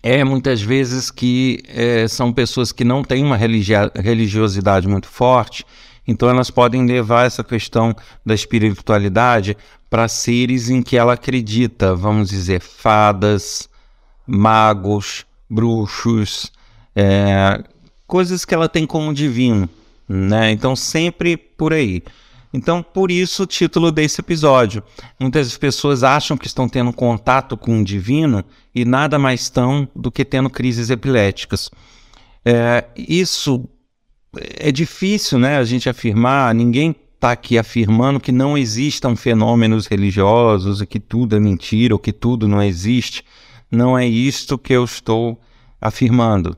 é 0.03 0.23
muitas 0.23 0.61
vezes 0.61 1.11
que 1.11 1.59
é, 1.67 2.07
são 2.07 2.33
pessoas 2.33 2.71
que 2.71 2.83
não 2.83 3.03
têm 3.03 3.23
uma 3.23 3.37
religiosidade 3.37 4.87
muito 4.87 5.07
forte, 5.07 5.65
então 6.07 6.29
elas 6.29 6.49
podem 6.49 6.85
levar 6.85 7.25
essa 7.25 7.43
questão 7.43 7.95
da 8.25 8.33
espiritualidade 8.33 9.55
para 9.89 10.07
seres 10.07 10.69
em 10.69 10.81
que 10.81 10.97
ela 10.97 11.13
acredita, 11.13 11.95
vamos 11.95 12.29
dizer, 12.29 12.59
fadas, 12.59 13.69
magos, 14.25 15.25
bruxos, 15.49 16.51
é, 16.95 17.63
coisas 18.07 18.43
que 18.43 18.53
ela 18.53 18.67
tem 18.67 18.87
como 18.87 19.13
divino, 19.13 19.69
né? 20.07 20.51
Então 20.51 20.75
sempre 20.75 21.37
por 21.37 21.73
aí. 21.73 22.03
Então, 22.53 22.83
por 22.83 23.09
isso 23.09 23.43
o 23.43 23.45
título 23.45 23.91
desse 23.91 24.19
episódio. 24.19 24.83
Muitas 25.19 25.57
pessoas 25.57 26.03
acham 26.03 26.37
que 26.37 26.47
estão 26.47 26.67
tendo 26.67 26.91
contato 26.91 27.55
com 27.55 27.79
o 27.79 27.83
divino 27.83 28.43
e 28.75 28.83
nada 28.83 29.17
mais 29.17 29.41
estão 29.41 29.87
do 29.95 30.11
que 30.11 30.25
tendo 30.25 30.49
crises 30.49 30.89
epiléticas. 30.89 31.69
É, 32.43 32.85
isso 32.95 33.67
é 34.57 34.71
difícil, 34.71 35.39
né? 35.39 35.57
A 35.57 35.63
gente 35.63 35.87
afirmar. 35.87 36.53
Ninguém 36.53 36.95
está 37.15 37.31
aqui 37.31 37.57
afirmando 37.57 38.19
que 38.19 38.31
não 38.31 38.57
existam 38.57 39.15
fenômenos 39.15 39.87
religiosos 39.87 40.81
e 40.81 40.85
que 40.85 40.99
tudo 40.99 41.35
é 41.35 41.39
mentira 41.39 41.93
ou 41.93 41.99
que 41.99 42.11
tudo 42.11 42.47
não 42.47 42.61
existe. 42.61 43.23
Não 43.69 43.97
é 43.97 44.05
isto 44.05 44.57
que 44.57 44.73
eu 44.73 44.83
estou 44.83 45.39
afirmando. 45.79 46.57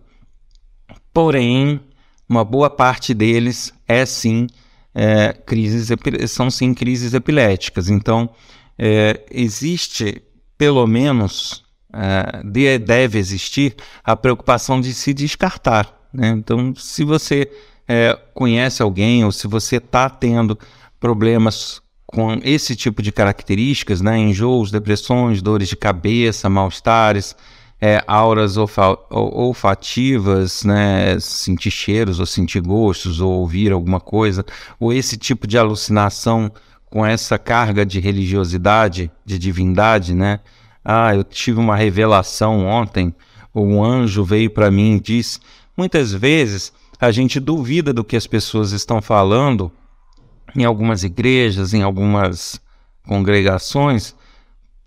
Porém, 1.13 1.79
uma 2.27 2.43
boa 2.43 2.69
parte 2.69 3.13
deles 3.13 3.71
é 3.88 4.05
sim 4.05 4.47
é, 4.93 5.33
crises, 5.33 5.89
são 6.29 6.50
sim 6.50 6.73
crises 6.73 7.13
epiléticas. 7.13 7.89
Então, 7.89 8.29
é, 8.77 9.25
existe, 9.31 10.21
pelo 10.57 10.85
menos, 10.85 11.63
é, 11.93 12.77
deve 12.79 13.19
existir 13.19 13.75
a 14.03 14.15
preocupação 14.15 14.81
de 14.81 14.93
se 14.93 15.13
descartar. 15.13 15.93
Né? 16.13 16.29
Então, 16.29 16.73
se 16.75 17.03
você 17.03 17.50
é, 17.88 18.17
conhece 18.33 18.81
alguém 18.81 19.25
ou 19.25 19.31
se 19.31 19.47
você 19.47 19.77
está 19.77 20.09
tendo 20.09 20.57
problemas 21.00 21.81
com 22.05 22.39
esse 22.43 22.75
tipo 22.75 23.01
de 23.01 23.12
características, 23.12 24.01
né? 24.01 24.17
enjoos, 24.17 24.71
depressões, 24.71 25.41
dores 25.41 25.67
de 25.67 25.75
cabeça, 25.75 26.50
mal-estares, 26.50 27.35
é, 27.85 28.01
auras 28.07 28.55
olfa 28.55 28.97
olfativas, 29.09 30.63
né, 30.63 31.19
sentir 31.19 31.69
cheiros 31.69 32.17
ou 32.17 32.25
sentir 32.25 32.61
gostos 32.61 33.19
ou 33.19 33.41
ouvir 33.41 33.73
alguma 33.73 33.99
coisa, 33.99 34.45
ou 34.79 34.93
esse 34.93 35.17
tipo 35.17 35.45
de 35.45 35.57
alucinação 35.57 36.49
com 36.85 37.05
essa 37.05 37.37
carga 37.37 37.85
de 37.85 37.99
religiosidade, 37.99 39.11
de 39.25 39.37
divindade, 39.37 40.13
né? 40.13 40.39
Ah, 40.85 41.13
eu 41.13 41.25
tive 41.25 41.59
uma 41.59 41.75
revelação 41.75 42.65
ontem, 42.65 43.13
um 43.53 43.83
anjo 43.83 44.23
veio 44.23 44.49
para 44.49 44.71
mim 44.71 44.95
e 44.95 44.99
disse. 45.01 45.41
Muitas 45.75 46.13
vezes 46.13 46.71
a 46.97 47.11
gente 47.11 47.37
duvida 47.37 47.91
do 47.91 48.01
que 48.01 48.15
as 48.15 48.25
pessoas 48.25 48.71
estão 48.71 49.01
falando 49.01 49.69
em 50.55 50.63
algumas 50.63 51.03
igrejas, 51.03 51.73
em 51.73 51.83
algumas 51.83 52.61
congregações, 53.05 54.15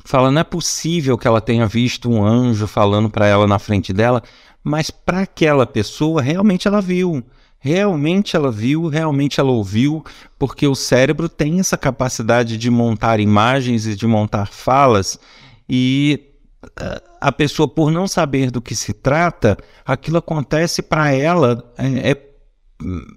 fala: 0.07 0.31
não 0.31 0.41
é 0.41 0.45
possível 0.45 1.19
que 1.19 1.27
ela 1.27 1.41
tenha 1.41 1.67
visto 1.67 2.11
um 2.11 2.25
anjo 2.25 2.67
falando 2.67 3.11
para 3.11 3.27
ela 3.27 3.47
na 3.47 3.59
frente 3.59 3.93
dela, 3.93 4.23
mas 4.63 4.91
para 4.91 5.21
aquela 5.21 5.67
pessoa 5.67 6.23
realmente 6.23 6.67
ela 6.67 6.81
viu. 6.81 7.23
Realmente 7.59 8.37
ela 8.37 8.53
viu, 8.53 8.87
realmente 8.87 9.41
ela 9.41 9.51
ouviu, 9.51 10.05
porque 10.39 10.67
o 10.69 10.75
cérebro 10.75 11.29
tem 11.29 11.59
essa 11.59 11.77
capacidade 11.77 12.57
de 12.57 12.71
montar 12.71 13.19
imagens 13.19 13.87
e 13.87 13.97
de 13.97 14.07
montar 14.07 14.47
falas, 14.47 15.19
e 15.69 16.33
eh, 16.79 17.03
a 17.21 17.33
pessoa, 17.33 17.67
por 17.67 17.91
não 17.91 18.07
saber 18.07 18.51
do 18.51 18.61
que 18.61 18.75
se 18.75 18.93
trata, 18.93 19.57
aquilo 19.85 20.19
acontece 20.19 20.83
para 20.83 21.11
ela, 21.11 21.73
é, 21.77 22.13
é, 22.13 22.27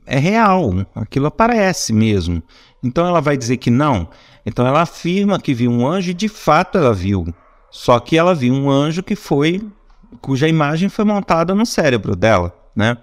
é 0.06 0.18
real, 0.18 0.74
aquilo 0.96 1.28
aparece 1.28 1.94
mesmo. 1.94 2.42
Então 2.84 3.06
ela 3.06 3.22
vai 3.22 3.38
dizer 3.38 3.58
que 3.58 3.70
não. 3.70 4.10
Então 4.50 4.66
ela 4.66 4.82
afirma 4.82 5.40
que 5.40 5.54
viu 5.54 5.70
um 5.70 5.88
anjo 5.88 6.10
e 6.10 6.14
de 6.14 6.28
fato 6.28 6.80
ela 6.80 6.92
viu. 6.92 7.32
Só 7.70 8.00
que 8.00 8.18
ela 8.18 8.34
viu 8.34 8.52
um 8.52 8.68
anjo 8.68 9.04
que 9.04 9.16
foi 9.16 9.62
cuja 10.20 10.48
imagem 10.48 10.90
foi 10.90 11.06
montada 11.06 11.54
no 11.54 11.68
cérebro 11.68 12.16
dela, 12.16 12.52
né? 12.76 12.98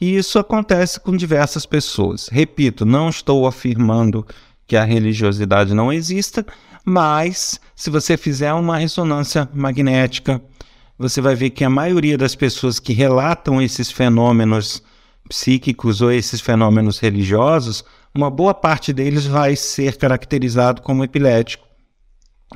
E 0.00 0.16
isso 0.16 0.36
acontece 0.36 0.98
com 0.98 1.16
diversas 1.16 1.64
pessoas. 1.64 2.28
Repito, 2.28 2.84
não 2.84 3.08
estou 3.08 3.46
afirmando 3.46 4.26
que 4.66 4.76
a 4.76 4.82
religiosidade 4.82 5.72
não 5.72 5.92
exista, 5.92 6.44
mas 6.84 7.60
se 7.76 7.88
você 7.88 8.16
fizer 8.16 8.52
uma 8.52 8.76
ressonância 8.76 9.48
magnética, 9.54 10.42
você 10.98 11.20
vai 11.20 11.36
ver 11.36 11.50
que 11.50 11.62
a 11.62 11.70
maioria 11.70 12.18
das 12.18 12.34
pessoas 12.34 12.80
que 12.80 12.92
relatam 12.92 13.62
esses 13.62 13.92
fenômenos 13.92 14.82
psíquicos 15.28 16.00
ou 16.00 16.10
esses 16.10 16.40
fenômenos 16.40 16.98
religiosos 16.98 17.84
uma 18.14 18.30
boa 18.30 18.54
parte 18.54 18.92
deles 18.92 19.26
vai 19.26 19.56
ser 19.56 19.96
caracterizado 19.96 20.80
como 20.82 21.02
epilético, 21.02 21.66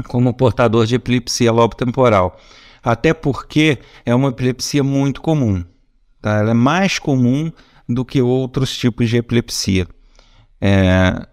como 0.06 0.32
portador 0.32 0.86
de 0.86 0.94
epilepsia 0.94 1.50
lobo 1.50 1.74
temporal. 1.74 2.38
Até 2.82 3.12
porque 3.12 3.78
é 4.06 4.14
uma 4.14 4.28
epilepsia 4.28 4.84
muito 4.84 5.20
comum. 5.20 5.64
Tá? 6.22 6.38
Ela 6.38 6.50
é 6.52 6.54
mais 6.54 6.98
comum 6.98 7.50
do 7.88 8.04
que 8.04 8.22
outros 8.22 8.76
tipos 8.76 9.08
de 9.08 9.16
epilepsia. 9.16 9.88
É, 10.60 11.26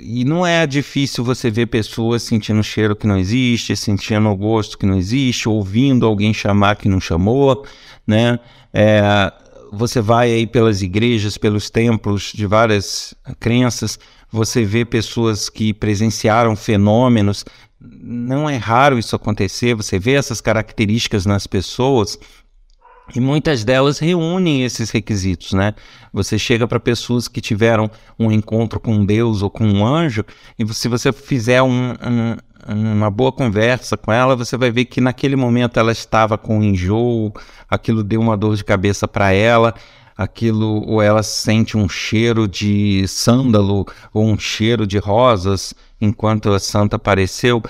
e 0.00 0.24
não 0.24 0.46
é 0.46 0.66
difícil 0.66 1.22
você 1.22 1.50
ver 1.50 1.66
pessoas 1.66 2.22
sentindo 2.22 2.62
cheiro 2.62 2.96
que 2.96 3.06
não 3.06 3.18
existe, 3.18 3.76
sentindo 3.76 4.34
gosto 4.34 4.78
que 4.78 4.86
não 4.86 4.96
existe, 4.96 5.48
ouvindo 5.48 6.06
alguém 6.06 6.32
chamar 6.32 6.76
que 6.76 6.88
não 6.88 7.00
chamou, 7.00 7.64
né? 8.06 8.40
É, 8.72 9.02
você 9.72 10.00
vai 10.00 10.32
aí 10.32 10.46
pelas 10.46 10.82
igrejas, 10.82 11.38
pelos 11.38 11.70
templos 11.70 12.32
de 12.34 12.46
várias 12.46 13.14
crenças, 13.38 13.98
você 14.30 14.64
vê 14.64 14.84
pessoas 14.84 15.48
que 15.48 15.72
presenciaram 15.72 16.54
fenômenos. 16.56 17.44
Não 17.80 18.48
é 18.48 18.56
raro 18.56 18.98
isso 18.98 19.16
acontecer, 19.16 19.74
você 19.74 19.98
vê 19.98 20.12
essas 20.12 20.40
características 20.40 21.24
nas 21.24 21.46
pessoas 21.46 22.18
e 23.14 23.20
muitas 23.20 23.64
delas 23.64 23.98
reúnem 23.98 24.62
esses 24.62 24.90
requisitos, 24.90 25.52
né? 25.52 25.74
Você 26.12 26.38
chega 26.38 26.66
para 26.66 26.78
pessoas 26.78 27.26
que 27.26 27.40
tiveram 27.40 27.90
um 28.18 28.30
encontro 28.30 28.78
com 28.78 29.04
Deus 29.04 29.42
ou 29.42 29.50
com 29.50 29.64
um 29.66 29.84
anjo, 29.84 30.24
e 30.58 30.66
se 30.72 30.88
você 30.88 31.12
fizer 31.12 31.62
um, 31.62 31.90
um, 31.92 32.36
uma 32.68 33.10
boa 33.10 33.32
conversa 33.32 33.96
com 33.96 34.12
ela, 34.12 34.36
você 34.36 34.56
vai 34.56 34.70
ver 34.70 34.84
que 34.84 35.00
naquele 35.00 35.36
momento 35.36 35.78
ela 35.78 35.92
estava 35.92 36.36
com 36.36 36.62
enjoo, 36.62 37.32
aquilo 37.68 38.02
deu 38.02 38.20
uma 38.20 38.36
dor 38.36 38.56
de 38.56 38.64
cabeça 38.64 39.06
para 39.08 39.32
ela, 39.32 39.74
aquilo 40.16 40.84
ou 40.86 41.00
ela 41.00 41.22
sente 41.22 41.76
um 41.76 41.88
cheiro 41.88 42.46
de 42.46 43.06
sândalo 43.08 43.86
ou 44.12 44.26
um 44.26 44.38
cheiro 44.38 44.86
de 44.86 44.98
rosas 44.98 45.74
enquanto 46.00 46.50
a 46.50 46.58
santa 46.58 46.96
apareceu. 46.96 47.62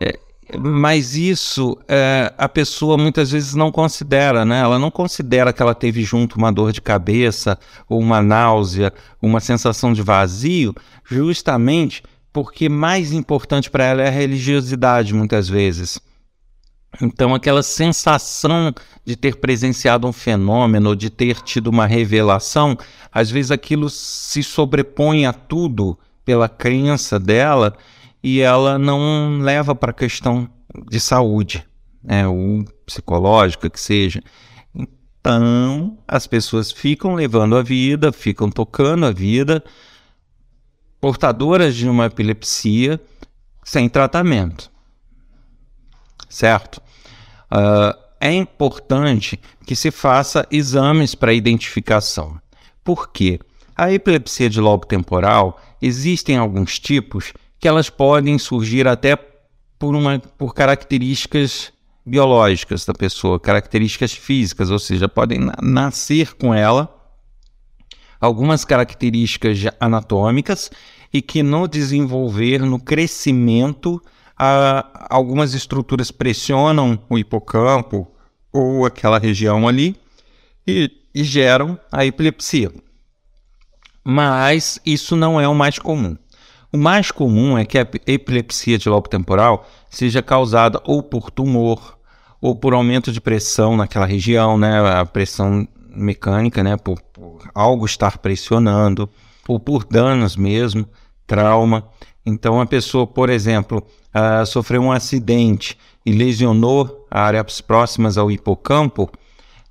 É, 0.00 0.18
mas 0.58 1.14
isso 1.16 1.78
é, 1.86 2.32
a 2.36 2.48
pessoa 2.48 2.96
muitas 2.96 3.30
vezes 3.30 3.54
não 3.54 3.70
considera, 3.70 4.44
né? 4.44 4.60
Ela 4.60 4.78
não 4.78 4.90
considera 4.90 5.52
que 5.52 5.62
ela 5.62 5.74
teve 5.74 6.02
junto 6.02 6.36
uma 6.36 6.52
dor 6.52 6.72
de 6.72 6.80
cabeça 6.80 7.58
ou 7.88 8.00
uma 8.00 8.22
náusea, 8.22 8.92
uma 9.20 9.40
sensação 9.40 9.92
de 9.92 10.02
vazio, 10.02 10.74
justamente 11.04 12.02
porque 12.32 12.68
mais 12.68 13.12
importante 13.12 13.70
para 13.70 13.84
ela 13.84 14.02
é 14.02 14.08
a 14.08 14.10
religiosidade, 14.10 15.14
muitas 15.14 15.48
vezes. 15.48 16.00
Então, 17.00 17.34
aquela 17.34 17.62
sensação 17.62 18.72
de 19.04 19.16
ter 19.16 19.36
presenciado 19.36 20.06
um 20.06 20.12
fenômeno, 20.12 20.94
de 20.94 21.08
ter 21.08 21.40
tido 21.40 21.68
uma 21.68 21.86
revelação, 21.86 22.76
às 23.10 23.30
vezes 23.30 23.50
aquilo 23.50 23.88
se 23.88 24.42
sobrepõe 24.42 25.26
a 25.26 25.32
tudo 25.32 25.98
pela 26.24 26.48
crença 26.48 27.18
dela 27.18 27.74
e 28.22 28.40
ela 28.40 28.78
não 28.78 29.40
leva 29.40 29.74
para 29.74 29.90
a 29.90 29.94
questão 29.94 30.48
de 30.88 31.00
saúde, 31.00 31.66
né, 32.02 32.26
ou 32.26 32.64
psicológica 32.86 33.68
que 33.68 33.80
seja. 33.80 34.22
Então, 34.74 35.98
as 36.06 36.26
pessoas 36.26 36.70
ficam 36.70 37.14
levando 37.14 37.56
a 37.56 37.62
vida, 37.62 38.12
ficam 38.12 38.50
tocando 38.50 39.06
a 39.06 39.12
vida, 39.12 39.62
portadoras 41.02 41.74
de 41.74 41.88
uma 41.88 42.06
epilepsia 42.06 43.00
sem 43.64 43.88
tratamento. 43.88 44.70
Certo? 46.28 46.80
Uh, 47.50 47.98
é 48.20 48.32
importante 48.32 49.38
que 49.66 49.74
se 49.74 49.90
faça 49.90 50.46
exames 50.48 51.16
para 51.16 51.32
identificação. 51.32 52.40
Por 52.84 53.10
quê? 53.10 53.40
A 53.74 53.92
epilepsia 53.92 54.48
de 54.48 54.60
lobo 54.60 54.86
temporal 54.86 55.60
existem 55.80 56.36
alguns 56.36 56.78
tipos 56.78 57.32
que 57.58 57.66
elas 57.66 57.90
podem 57.90 58.38
surgir 58.38 58.86
até 58.86 59.16
por, 59.80 59.96
uma, 59.96 60.20
por 60.38 60.54
características 60.54 61.72
biológicas 62.06 62.84
da 62.84 62.94
pessoa, 62.94 63.40
características 63.40 64.12
físicas, 64.12 64.70
ou 64.70 64.78
seja, 64.78 65.08
podem 65.08 65.40
na 65.40 65.54
nascer 65.60 66.34
com 66.34 66.54
ela 66.54 67.02
algumas 68.22 68.64
características 68.64 69.58
anatômicas 69.80 70.70
e 71.12 71.20
que 71.20 71.42
no 71.42 71.68
desenvolver, 71.68 72.60
no 72.60 72.80
crescimento, 72.80 74.02
algumas 75.10 75.54
estruturas 75.54 76.10
pressionam 76.10 76.98
o 77.08 77.18
hipocampo 77.18 78.10
ou 78.52 78.86
aquela 78.86 79.18
região 79.18 79.68
ali 79.68 79.96
e, 80.66 80.90
e 81.14 81.22
geram 81.22 81.78
a 81.90 82.04
epilepsia. 82.04 82.72
Mas 84.04 84.80
isso 84.84 85.14
não 85.14 85.40
é 85.40 85.46
o 85.46 85.54
mais 85.54 85.78
comum. 85.78 86.16
O 86.72 86.78
mais 86.78 87.10
comum 87.10 87.58
é 87.58 87.64
que 87.64 87.78
a 87.78 87.86
epilepsia 88.06 88.78
de 88.78 88.88
lobo 88.88 89.08
temporal 89.08 89.68
seja 89.90 90.22
causada 90.22 90.80
ou 90.84 91.02
por 91.02 91.30
tumor 91.30 91.98
ou 92.40 92.56
por 92.56 92.72
aumento 92.74 93.12
de 93.12 93.20
pressão 93.20 93.76
naquela 93.76 94.06
região, 94.06 94.58
né, 94.58 94.80
a 94.98 95.04
pressão 95.04 95.68
mecânica, 95.94 96.64
né, 96.64 96.76
por, 96.76 97.00
por 97.00 97.48
algo 97.54 97.86
estar 97.86 98.18
pressionando, 98.18 99.08
ou 99.46 99.60
por 99.60 99.84
danos 99.84 100.34
mesmo, 100.36 100.88
trauma. 101.32 101.88
Então, 102.26 102.60
a 102.60 102.66
pessoa, 102.66 103.06
por 103.06 103.30
exemplo, 103.30 103.82
uh, 104.14 104.44
sofreu 104.44 104.82
um 104.82 104.92
acidente 104.92 105.78
e 106.04 106.12
lesionou 106.12 107.06
áreas 107.10 107.62
próximas 107.62 108.18
ao 108.18 108.30
hipocampo, 108.30 109.10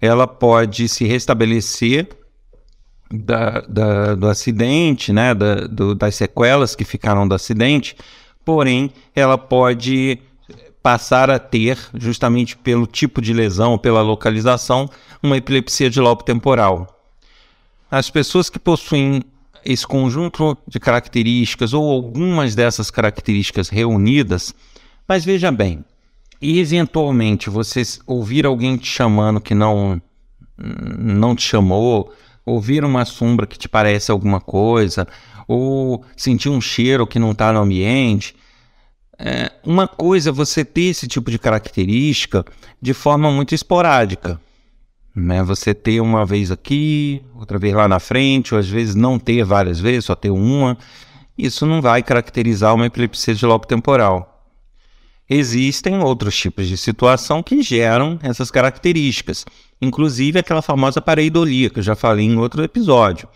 ela 0.01 0.25
pode 0.25 0.89
se 0.89 1.05
restabelecer 1.05 2.09
da, 3.11 3.61
da, 3.61 4.15
do 4.15 4.27
acidente, 4.27 5.13
né, 5.13 5.35
da, 5.35 5.67
do, 5.67 5.93
das 5.93 6.15
sequelas 6.15 6.75
que 6.75 6.83
ficaram 6.83 7.27
do 7.27 7.35
acidente, 7.35 7.95
porém 8.43 8.91
ela 9.15 9.37
pode 9.37 10.17
passar 10.81 11.29
a 11.29 11.37
ter, 11.37 11.77
justamente 11.93 12.57
pelo 12.57 12.87
tipo 12.87 13.21
de 13.21 13.33
lesão, 13.33 13.77
pela 13.77 14.01
localização, 14.01 14.89
uma 15.21 15.37
epilepsia 15.37 15.91
de 15.91 15.99
lobo 15.99 16.23
temporal. 16.23 16.87
As 17.91 18.09
pessoas 18.09 18.49
que 18.49 18.57
possuem 18.57 19.21
esse 19.65 19.85
conjunto 19.85 20.57
de 20.67 20.79
características 20.79 21.73
ou 21.73 21.89
algumas 21.89 22.55
dessas 22.55 22.89
características 22.91 23.69
reunidas, 23.69 24.53
mas 25.07 25.25
veja 25.25 25.51
bem, 25.51 25.83
e 26.41 26.59
eventualmente 26.59 27.49
você 27.49 27.83
ouvir 28.05 28.45
alguém 28.45 28.77
te 28.77 28.87
chamando 28.87 29.39
que 29.39 29.53
não 29.53 30.01
não 30.57 31.35
te 31.35 31.43
chamou, 31.43 32.13
ouvir 32.45 32.83
uma 32.83 33.03
sombra 33.05 33.47
que 33.47 33.57
te 33.57 33.67
parece 33.67 34.11
alguma 34.11 34.39
coisa, 34.39 35.07
ou 35.47 36.03
sentir 36.15 36.49
um 36.49 36.61
cheiro 36.61 37.07
que 37.07 37.19
não 37.19 37.31
está 37.31 37.51
no 37.51 37.59
ambiente. 37.61 38.35
É, 39.17 39.51
uma 39.63 39.87
coisa 39.87 40.29
é 40.29 40.33
você 40.33 40.63
ter 40.63 40.83
esse 40.83 41.07
tipo 41.07 41.29
de 41.29 41.37
característica 41.37 42.45
de 42.81 42.93
forma 42.93 43.31
muito 43.31 43.53
esporádica. 43.53 44.39
Né? 45.15 45.43
Você 45.43 45.73
ter 45.73 45.99
uma 46.01 46.25
vez 46.25 46.51
aqui, 46.51 47.21
outra 47.35 47.59
vez 47.59 47.73
lá 47.73 47.87
na 47.87 47.99
frente, 47.99 48.53
ou 48.53 48.59
às 48.59 48.69
vezes 48.69 48.95
não 48.95 49.19
ter 49.19 49.43
várias 49.43 49.79
vezes, 49.79 50.05
só 50.05 50.15
ter 50.15 50.29
uma. 50.29 50.77
Isso 51.37 51.65
não 51.65 51.81
vai 51.81 52.01
caracterizar 52.03 52.73
uma 52.73 52.85
epilepsia 52.85 53.35
de 53.35 53.45
lobo 53.45 53.67
temporal. 53.67 54.31
Existem 55.29 55.97
outros 55.99 56.35
tipos 56.35 56.67
de 56.67 56.75
situação 56.75 57.41
que 57.41 57.61
geram 57.61 58.19
essas 58.21 58.51
características, 58.51 59.45
inclusive 59.81 60.39
aquela 60.39 60.61
famosa 60.61 61.01
pareidolia, 61.01 61.69
que 61.69 61.79
eu 61.79 61.83
já 61.83 61.95
falei 61.95 62.25
em 62.25 62.37
outro 62.37 62.61
episódio. 62.63 63.29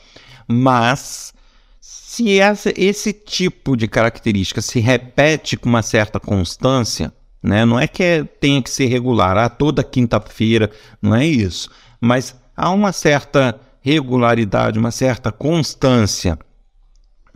Mas 0.46 1.34
se 1.80 2.40
essa, 2.40 2.74
esse 2.76 3.14
tipo 3.14 3.76
de 3.76 3.88
característica 3.88 4.62
se 4.62 4.80
repete 4.80 5.58
com 5.58 5.70
uma 5.70 5.82
certa 5.82 6.20
constância, 6.20 7.14
né? 7.46 7.64
não 7.64 7.80
é 7.80 7.88
que 7.88 8.04
é, 8.04 8.24
tenha 8.24 8.62
que 8.62 8.70
ser 8.70 8.88
regular, 8.88 9.38
ah, 9.38 9.48
toda 9.48 9.84
quinta-feira, 9.84 10.72
não 11.02 11.16
é 11.16 11.26
isso. 11.26 11.70
Mas 12.02 12.36
há 12.58 12.72
uma 12.72 12.92
certa 12.92 13.60
regularidade, 13.82 14.80
uma 14.80 14.92
certa 14.92 15.32
constância 15.32 16.40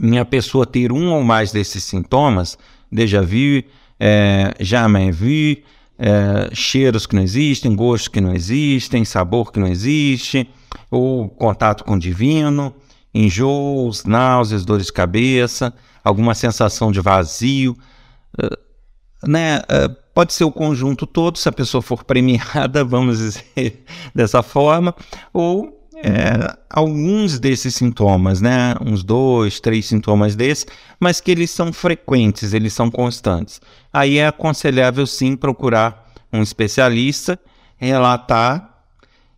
em 0.01 0.17
a 0.17 0.25
pessoa 0.25 0.65
ter 0.65 0.91
um 0.91 1.13
ou 1.13 1.23
mais 1.23 1.51
desses 1.51 1.83
sintomas, 1.83 2.57
déjà 2.91 3.21
vu, 3.21 3.63
é, 3.99 4.55
jamais 4.59 5.15
vu, 5.15 5.61
é, 5.99 6.49
cheiros 6.53 7.05
que 7.05 7.15
não 7.15 7.21
existem, 7.21 7.75
gostos 7.75 8.07
que 8.07 8.21
não 8.21 8.33
existem, 8.33 9.05
sabor 9.05 9.51
que 9.51 9.59
não 9.59 9.67
existe, 9.67 10.49
ou 10.89 11.29
contato 11.29 11.83
com 11.83 11.93
o 11.93 11.99
divino, 11.99 12.73
enjoos, 13.13 14.05
náuseas, 14.05 14.65
dores 14.65 14.87
de 14.87 14.93
cabeça, 14.93 15.73
alguma 16.03 16.33
sensação 16.33 16.91
de 16.91 17.01
vazio, 17.01 17.77
uh, 18.41 19.27
né? 19.27 19.61
Pode 20.13 20.33
ser 20.33 20.43
o 20.43 20.51
conjunto 20.51 21.05
todo, 21.05 21.37
se 21.37 21.47
a 21.47 21.51
pessoa 21.51 21.81
for 21.81 22.03
premiada, 22.03 22.83
vamos 22.85 23.19
dizer 23.19 23.83
dessa 24.13 24.41
forma, 24.43 24.93
ou 25.33 25.79
é, 26.03 26.57
alguns 26.69 27.39
desses 27.39 27.75
sintomas, 27.75 28.41
né? 28.41 28.75
Uns 28.81 29.03
dois, 29.03 29.59
três 29.59 29.85
sintomas 29.85 30.35
desses, 30.35 30.65
mas 30.99 31.19
que 31.19 31.31
eles 31.31 31.51
são 31.51 31.73
frequentes, 31.73 32.53
eles 32.53 32.73
são 32.73 32.89
constantes. 32.89 33.61
Aí 33.91 34.17
é 34.17 34.27
aconselhável 34.27 35.05
sim 35.05 35.35
procurar 35.35 36.09
um 36.31 36.41
especialista, 36.41 37.39
relatar 37.75 38.83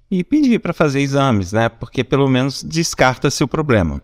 e 0.10 0.24
pedir 0.24 0.60
para 0.60 0.74
fazer 0.74 1.02
exames, 1.02 1.52
né? 1.52 1.70
Porque 1.70 2.04
pelo 2.04 2.28
menos 2.28 2.64
descarta-se 2.64 3.44
o 3.44 3.48
problema. 3.48 4.02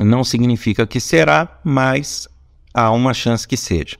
Não 0.00 0.24
significa 0.24 0.86
que 0.86 1.00
será, 1.00 1.60
mas 1.64 2.28
há 2.74 2.90
uma 2.90 3.14
chance 3.14 3.46
que 3.46 3.56
seja. 3.56 3.96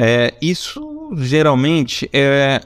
É, 0.00 0.32
isso 0.40 1.10
geralmente 1.16 2.08
é, 2.12 2.60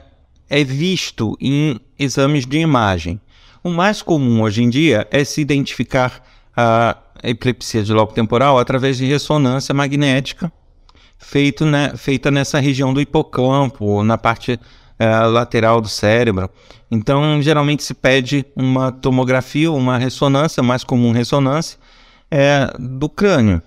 é 0.47 0.63
visto 0.63 1.35
em 1.41 1.79
exames 1.97 2.45
de 2.45 2.59
imagem. 2.59 3.19
O 3.63 3.71
mais 3.71 4.03
comum 4.03 4.43
hoje 4.43 4.61
em 4.61 4.69
dia 4.69 5.07
é 5.09 5.23
se 5.23 5.41
identificar 5.41 6.23
a 6.55 6.95
epilepsia 7.23 7.81
de 7.81 7.91
lobo 7.91 8.13
temporal 8.13 8.59
através 8.59 8.97
de 8.97 9.05
ressonância 9.05 9.73
magnética 9.73 10.53
feito, 11.17 11.65
né, 11.65 11.93
feita 11.97 12.29
nessa 12.29 12.59
região 12.59 12.93
do 12.93 13.01
hipocampo, 13.01 14.03
na 14.03 14.15
parte 14.15 14.59
é, 14.99 15.19
lateral 15.21 15.81
do 15.81 15.87
cérebro. 15.87 16.47
Então, 16.91 17.41
geralmente 17.41 17.83
se 17.83 17.95
pede 17.95 18.45
uma 18.55 18.91
tomografia, 18.91 19.71
uma 19.71 19.97
ressonância, 19.97 20.61
mais 20.61 20.83
comum 20.83 21.11
ressonância, 21.11 21.79
é, 22.29 22.71
do 22.77 23.09
crânio, 23.09 23.59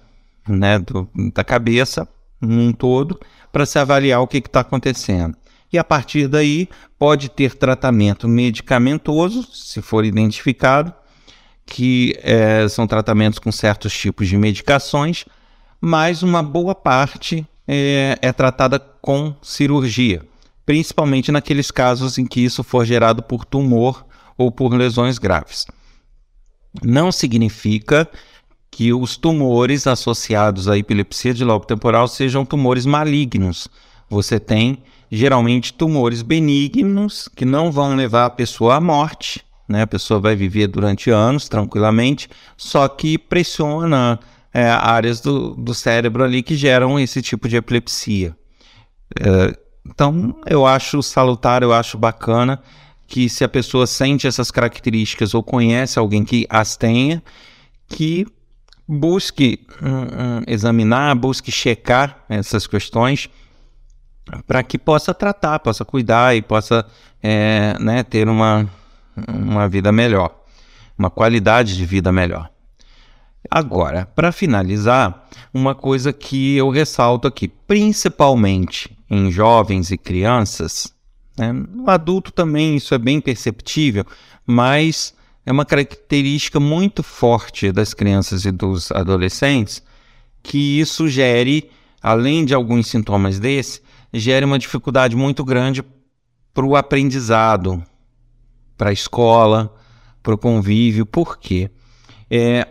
né, 0.47 0.79
do, 0.79 1.09
da 1.35 1.43
cabeça 1.43 2.07
um 2.41 2.73
todo, 2.73 3.19
para 3.57 3.65
se 3.65 3.79
avaliar 3.79 4.21
o 4.21 4.27
que 4.27 4.37
está 4.37 4.61
acontecendo. 4.61 5.35
E 5.73 5.79
a 5.79 5.83
partir 5.83 6.29
daí 6.29 6.69
pode 6.99 7.31
ter 7.31 7.55
tratamento 7.55 8.29
medicamentoso, 8.29 9.49
se 9.51 9.81
for 9.81 10.05
identificado, 10.05 10.93
que 11.65 12.15
é, 12.23 12.69
são 12.69 12.87
tratamentos 12.87 13.39
com 13.39 13.51
certos 13.51 13.97
tipos 13.97 14.29
de 14.29 14.37
medicações, 14.37 15.25
mas 15.81 16.23
uma 16.23 16.43
boa 16.43 16.75
parte 16.75 17.47
é, 17.67 18.19
é 18.21 18.31
tratada 18.31 18.79
com 18.79 19.35
cirurgia, 19.41 20.21
principalmente 20.67 21.33
naqueles 21.33 21.71
casos 21.71 22.19
em 22.19 22.27
que 22.27 22.45
isso 22.45 22.63
for 22.63 22.85
gerado 22.85 23.23
por 23.23 23.47
tumor 23.47 24.05
ou 24.37 24.53
por 24.53 24.75
lesões 24.75 25.17
graves. 25.17 25.65
Não 26.85 27.11
significa 27.11 28.07
que 28.71 28.93
os 28.93 29.17
tumores 29.17 29.87
associados 29.87 30.69
à 30.69 30.77
epilepsia 30.77 31.33
de 31.33 31.45
lobo 31.45 31.65
temporal 31.65 32.07
sejam 32.09 32.45
tumores 32.45 32.85
malignos. 32.85 33.69
Você 34.09 34.39
tem 34.39 34.83
geralmente 35.11 35.73
tumores 35.73 36.23
benignos 36.23 37.29
que 37.35 37.45
não 37.45 37.71
vão 37.71 37.95
levar 37.95 38.27
a 38.27 38.31
pessoa 38.31 38.77
à 38.77 38.81
morte, 38.81 39.45
né? 39.69 39.83
A 39.83 39.87
pessoa 39.87 40.21
vai 40.21 40.37
viver 40.37 40.67
durante 40.67 41.11
anos 41.11 41.49
tranquilamente, 41.49 42.29
só 42.57 42.87
que 42.89 43.19
pressiona 43.19 44.19
é, 44.53 44.69
áreas 44.69 45.21
do, 45.21 45.55
do 45.55 45.75
cérebro 45.75 46.25
ali 46.25 46.43
que 46.43 46.57
geram 46.57 46.99
esse 46.99 47.21
tipo 47.23 47.49
de 47.49 47.57
epilepsia. 47.57 48.37
É, 49.21 49.57
então, 49.89 50.35
eu 50.47 50.67
acho 50.67 51.03
salutar, 51.03 51.63
eu 51.63 51.73
acho 51.73 51.97
bacana 51.97 52.61
que 53.07 53.29
se 53.29 53.45
a 53.45 53.49
pessoa 53.49 53.87
sente 53.87 54.27
essas 54.27 54.51
características 54.51 55.33
ou 55.35 55.43
conhece 55.43 55.99
alguém 55.99 56.25
que 56.25 56.47
as 56.51 56.77
tenha, 56.77 57.23
que 57.89 58.27
busque 58.89 59.67
um, 59.83 59.89
um, 59.89 60.43
examinar, 60.47 61.15
busque 61.17 61.51
checar 61.51 62.25
essas 62.29 62.67
questões 62.67 63.29
para 64.47 64.63
que 64.63 64.79
possa 64.79 65.15
tratar, 65.15 65.59
possa 65.61 65.85
cuidar 65.85 66.37
e 66.37 66.43
possa 66.43 66.85
é, 67.23 67.77
né, 67.79 68.03
ter 68.03 68.29
uma, 68.29 68.69
uma 69.29 69.69
vida 69.69 69.93
melhor, 69.93 70.35
uma 70.99 71.11
qualidade 71.11 71.77
de 71.77 71.85
vida 71.85 72.13
melhor. 72.13 72.51
Agora, 73.51 74.07
para 74.07 74.33
finalizar, 74.33 75.29
uma 75.55 75.75
coisa 75.75 76.13
que 76.13 76.57
eu 76.57 76.69
ressalto 76.69 77.29
aqui, 77.29 77.49
principalmente 77.49 78.97
em 79.09 79.31
jovens 79.31 79.91
e 79.91 79.97
crianças, 79.97 80.93
né? 81.39 81.53
no 81.53 81.89
adulto 81.89 82.33
também 82.33 82.77
isso 82.77 82.95
é 82.95 82.99
bem 82.99 83.21
perceptível, 83.21 84.05
mas 84.45 85.15
é 85.47 85.53
uma 85.53 85.65
característica 85.65 86.59
muito 86.59 87.05
forte 87.05 87.71
das 87.71 87.95
crianças 87.95 88.45
e 88.45 88.51
dos 88.51 88.91
adolescentes 88.91 89.81
que 90.43 90.81
isso 90.81 91.09
gere, 91.09 91.71
além 92.03 92.45
de 92.45 92.53
alguns 92.53 92.89
sintomas 92.89 93.39
desse, 93.39 93.81
gere 94.13 94.45
uma 94.45 94.59
dificuldade 94.59 95.15
muito 95.15 95.45
grande 95.45 95.85
para 96.53 96.67
o 96.67 96.75
aprendizado, 96.75 97.83
para 98.77 98.91
a 98.91 98.93
escola, 98.93 99.73
para 100.23 100.35
o 100.35 100.39
convívio. 100.39 101.07
Por 101.07 101.39
quê? 101.39 101.71
É, 102.29 102.67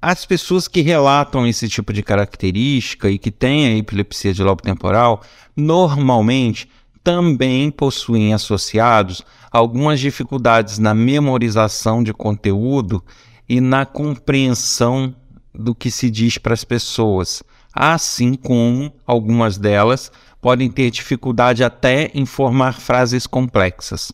as 0.00 0.26
pessoas 0.26 0.68
que 0.68 0.82
relatam 0.82 1.46
esse 1.46 1.68
tipo 1.68 1.92
de 1.92 2.02
característica 2.02 3.10
e 3.10 3.18
que 3.18 3.30
têm 3.30 3.66
a 3.66 3.76
epilepsia 3.76 4.34
de 4.34 4.42
lobo 4.42 4.62
temporal, 4.62 5.22
normalmente 5.56 6.68
também 7.04 7.70
possuem 7.70 8.32
associados 8.32 9.22
algumas 9.52 10.00
dificuldades 10.00 10.78
na 10.78 10.94
memorização 10.94 12.02
de 12.02 12.14
conteúdo 12.14 13.04
e 13.46 13.60
na 13.60 13.84
compreensão 13.84 15.14
do 15.54 15.74
que 15.74 15.90
se 15.90 16.10
diz 16.10 16.38
para 16.38 16.54
as 16.54 16.64
pessoas, 16.64 17.42
assim 17.72 18.34
como 18.34 18.90
algumas 19.06 19.58
delas 19.58 20.10
podem 20.40 20.70
ter 20.70 20.90
dificuldade 20.90 21.62
até 21.62 22.10
em 22.14 22.24
formar 22.24 22.80
frases 22.80 23.26
complexas. 23.26 24.10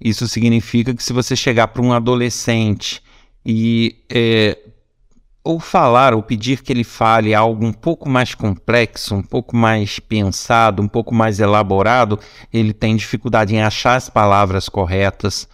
Isso 0.00 0.28
significa 0.28 0.94
que 0.94 1.02
se 1.02 1.12
você 1.12 1.34
chegar 1.34 1.68
para 1.68 1.82
um 1.82 1.92
adolescente 1.92 3.02
e 3.44 3.96
é, 4.08 4.58
ou 5.42 5.58
falar 5.58 6.12
ou 6.14 6.22
pedir 6.22 6.62
que 6.62 6.72
ele 6.72 6.84
fale 6.84 7.34
algo 7.34 7.64
um 7.64 7.72
pouco 7.72 8.08
mais 8.08 8.34
complexo, 8.34 9.14
um 9.14 9.22
pouco 9.22 9.56
mais 9.56 9.98
pensado, 9.98 10.82
um 10.82 10.88
pouco 10.88 11.14
mais 11.14 11.40
elaborado, 11.40 12.18
ele 12.52 12.72
tem 12.72 12.94
dificuldade 12.94 13.54
em 13.54 13.62
achar 13.62 13.96
as 13.96 14.08
palavras 14.08 14.68
corretas. 14.68 15.48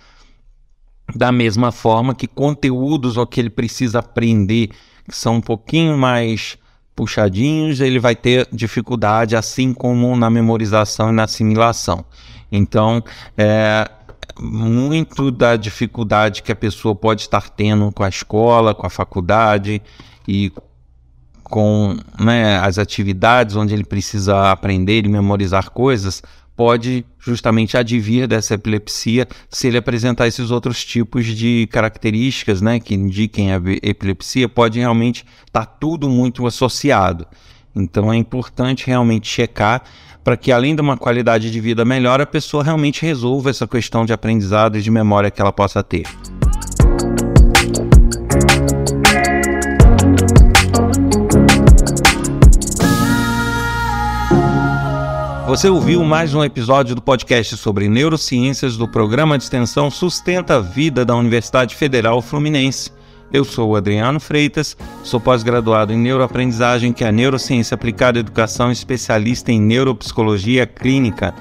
Da 1.15 1.31
mesma 1.31 1.71
forma 1.71 2.15
que 2.15 2.27
conteúdos 2.27 3.17
ou 3.17 3.27
que 3.27 3.39
ele 3.39 3.51
precisa 3.51 4.01
aprender 4.01 4.71
que 5.09 5.17
são 5.17 5.37
um 5.37 5.41
pouquinho 5.41 5.97
mais 5.97 6.59
puxadinhos, 6.97 7.81
ele 7.81 8.01
vai 8.01 8.17
ter 8.17 8.49
dificuldade, 8.51 9.37
assim 9.37 9.73
como 9.73 10.17
na 10.17 10.29
memorização 10.29 11.11
e 11.11 11.13
na 11.13 11.25
assimilação. 11.25 12.05
Então, 12.51 13.05
é, 13.37 13.89
muito 14.39 15.31
da 15.31 15.57
dificuldade 15.57 16.43
que 16.43 16.53
a 16.53 16.57
pessoa 16.57 16.95
pode 16.95 17.23
estar 17.23 17.49
tendo 17.51 17.91
com 17.93 18.03
a 18.03 18.09
escola, 18.09 18.75
com 18.75 18.87
a 18.87 18.91
faculdade 18.91 19.81
e 20.27 20.53
com 21.43 21.97
né, 22.19 22.59
as 22.59 22.79
atividades 22.79 23.57
onde 23.57 23.73
ele 23.73 23.85
precisa 23.85 24.51
aprender 24.51 25.05
e 25.05 25.09
memorizar 25.09 25.71
coisas, 25.71 26.23
pode 26.57 27.05
justamente 27.19 27.77
advir 27.77 28.27
dessa 28.27 28.55
epilepsia 28.55 29.29
se 29.49 29.69
ele 29.69 29.77
apresentar 29.77 30.27
esses 30.27 30.51
outros 30.51 30.85
tipos 30.85 31.27
de 31.27 31.69
características 31.71 32.61
né, 32.61 32.81
que 32.81 32.95
indiquem 32.95 33.53
a 33.53 33.61
epilepsia, 33.83 34.49
pode 34.49 34.79
realmente 34.79 35.25
estar 35.47 35.67
tudo 35.67 36.09
muito 36.09 36.47
associado. 36.47 37.27
Então 37.75 38.13
é 38.13 38.17
importante 38.17 38.87
realmente 38.87 39.29
checar 39.29 39.83
para 40.27 40.37
que, 40.37 40.51
além 40.51 40.75
de 40.75 40.83
uma 40.83 40.97
qualidade 40.97 41.53
de 41.53 41.61
vida 41.61 41.85
melhor, 41.85 42.21
a 42.21 42.27
pessoa 42.27 42.65
realmente 42.65 43.01
resolva 43.01 43.49
essa 43.49 43.65
questão 43.65 44.05
de 44.05 44.13
aprendizado 44.13 44.77
e 44.77 44.83
de 44.83 44.91
memória 44.91 45.31
que 45.31 45.41
ela 45.41 45.53
possa 45.53 45.85
ter. 45.85 46.03
Você 55.47 55.69
ouviu 55.69 56.03
mais 56.03 56.35
um 56.35 56.43
episódio 56.43 56.97
do 56.97 57.01
podcast 57.01 57.57
sobre 57.57 57.89
neurociências 57.89 58.77
do 58.77 58.89
programa 58.89 59.39
de 59.39 59.45
extensão 59.45 59.89
Sustenta 59.93 60.57
a 60.57 60.61
Vida 60.61 61.05
da 61.05 61.15
Universidade 61.15 61.77
Federal 61.77 62.21
Fluminense. 62.21 62.96
Eu 63.33 63.45
sou 63.45 63.71
o 63.71 63.77
Adriano 63.77 64.21
Freitas, 64.21 64.77
sou 65.03 65.21
pós-graduado 65.21 65.93
em 65.93 65.99
neuroaprendizagem, 65.99 66.93
que 66.93 67.05
é 67.05 67.09
a 67.09 67.13
neurociência 67.13 67.75
aplicada 67.75 68.19
à 68.19 68.21
educação, 68.21 68.71
especialista 68.71 69.51
em 69.51 69.61
neuropsicologia 69.61 70.67
clínica. 70.67 71.35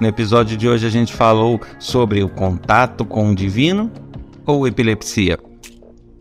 No 0.00 0.06
episódio 0.06 0.56
de 0.56 0.68
hoje 0.68 0.86
a 0.86 0.90
gente 0.90 1.12
falou 1.12 1.60
sobre 1.78 2.22
o 2.22 2.28
contato 2.28 3.04
com 3.04 3.30
o 3.30 3.34
divino 3.34 3.90
ou 4.46 4.66
epilepsia. 4.66 5.38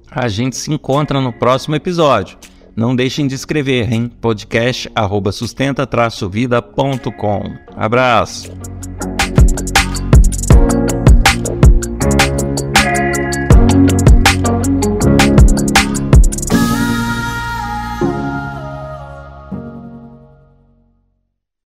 A 0.10 0.28
gente 0.28 0.56
se 0.56 0.72
encontra 0.72 1.20
no 1.20 1.34
próximo 1.34 1.76
episódio. 1.76 2.38
Não 2.76 2.96
deixem 2.96 3.28
de 3.28 3.36
escrever 3.36 3.94
em 3.94 4.08
podcast 4.08 4.90
sustenta-vida.com. 5.32 7.44
Abraço! 7.76 8.52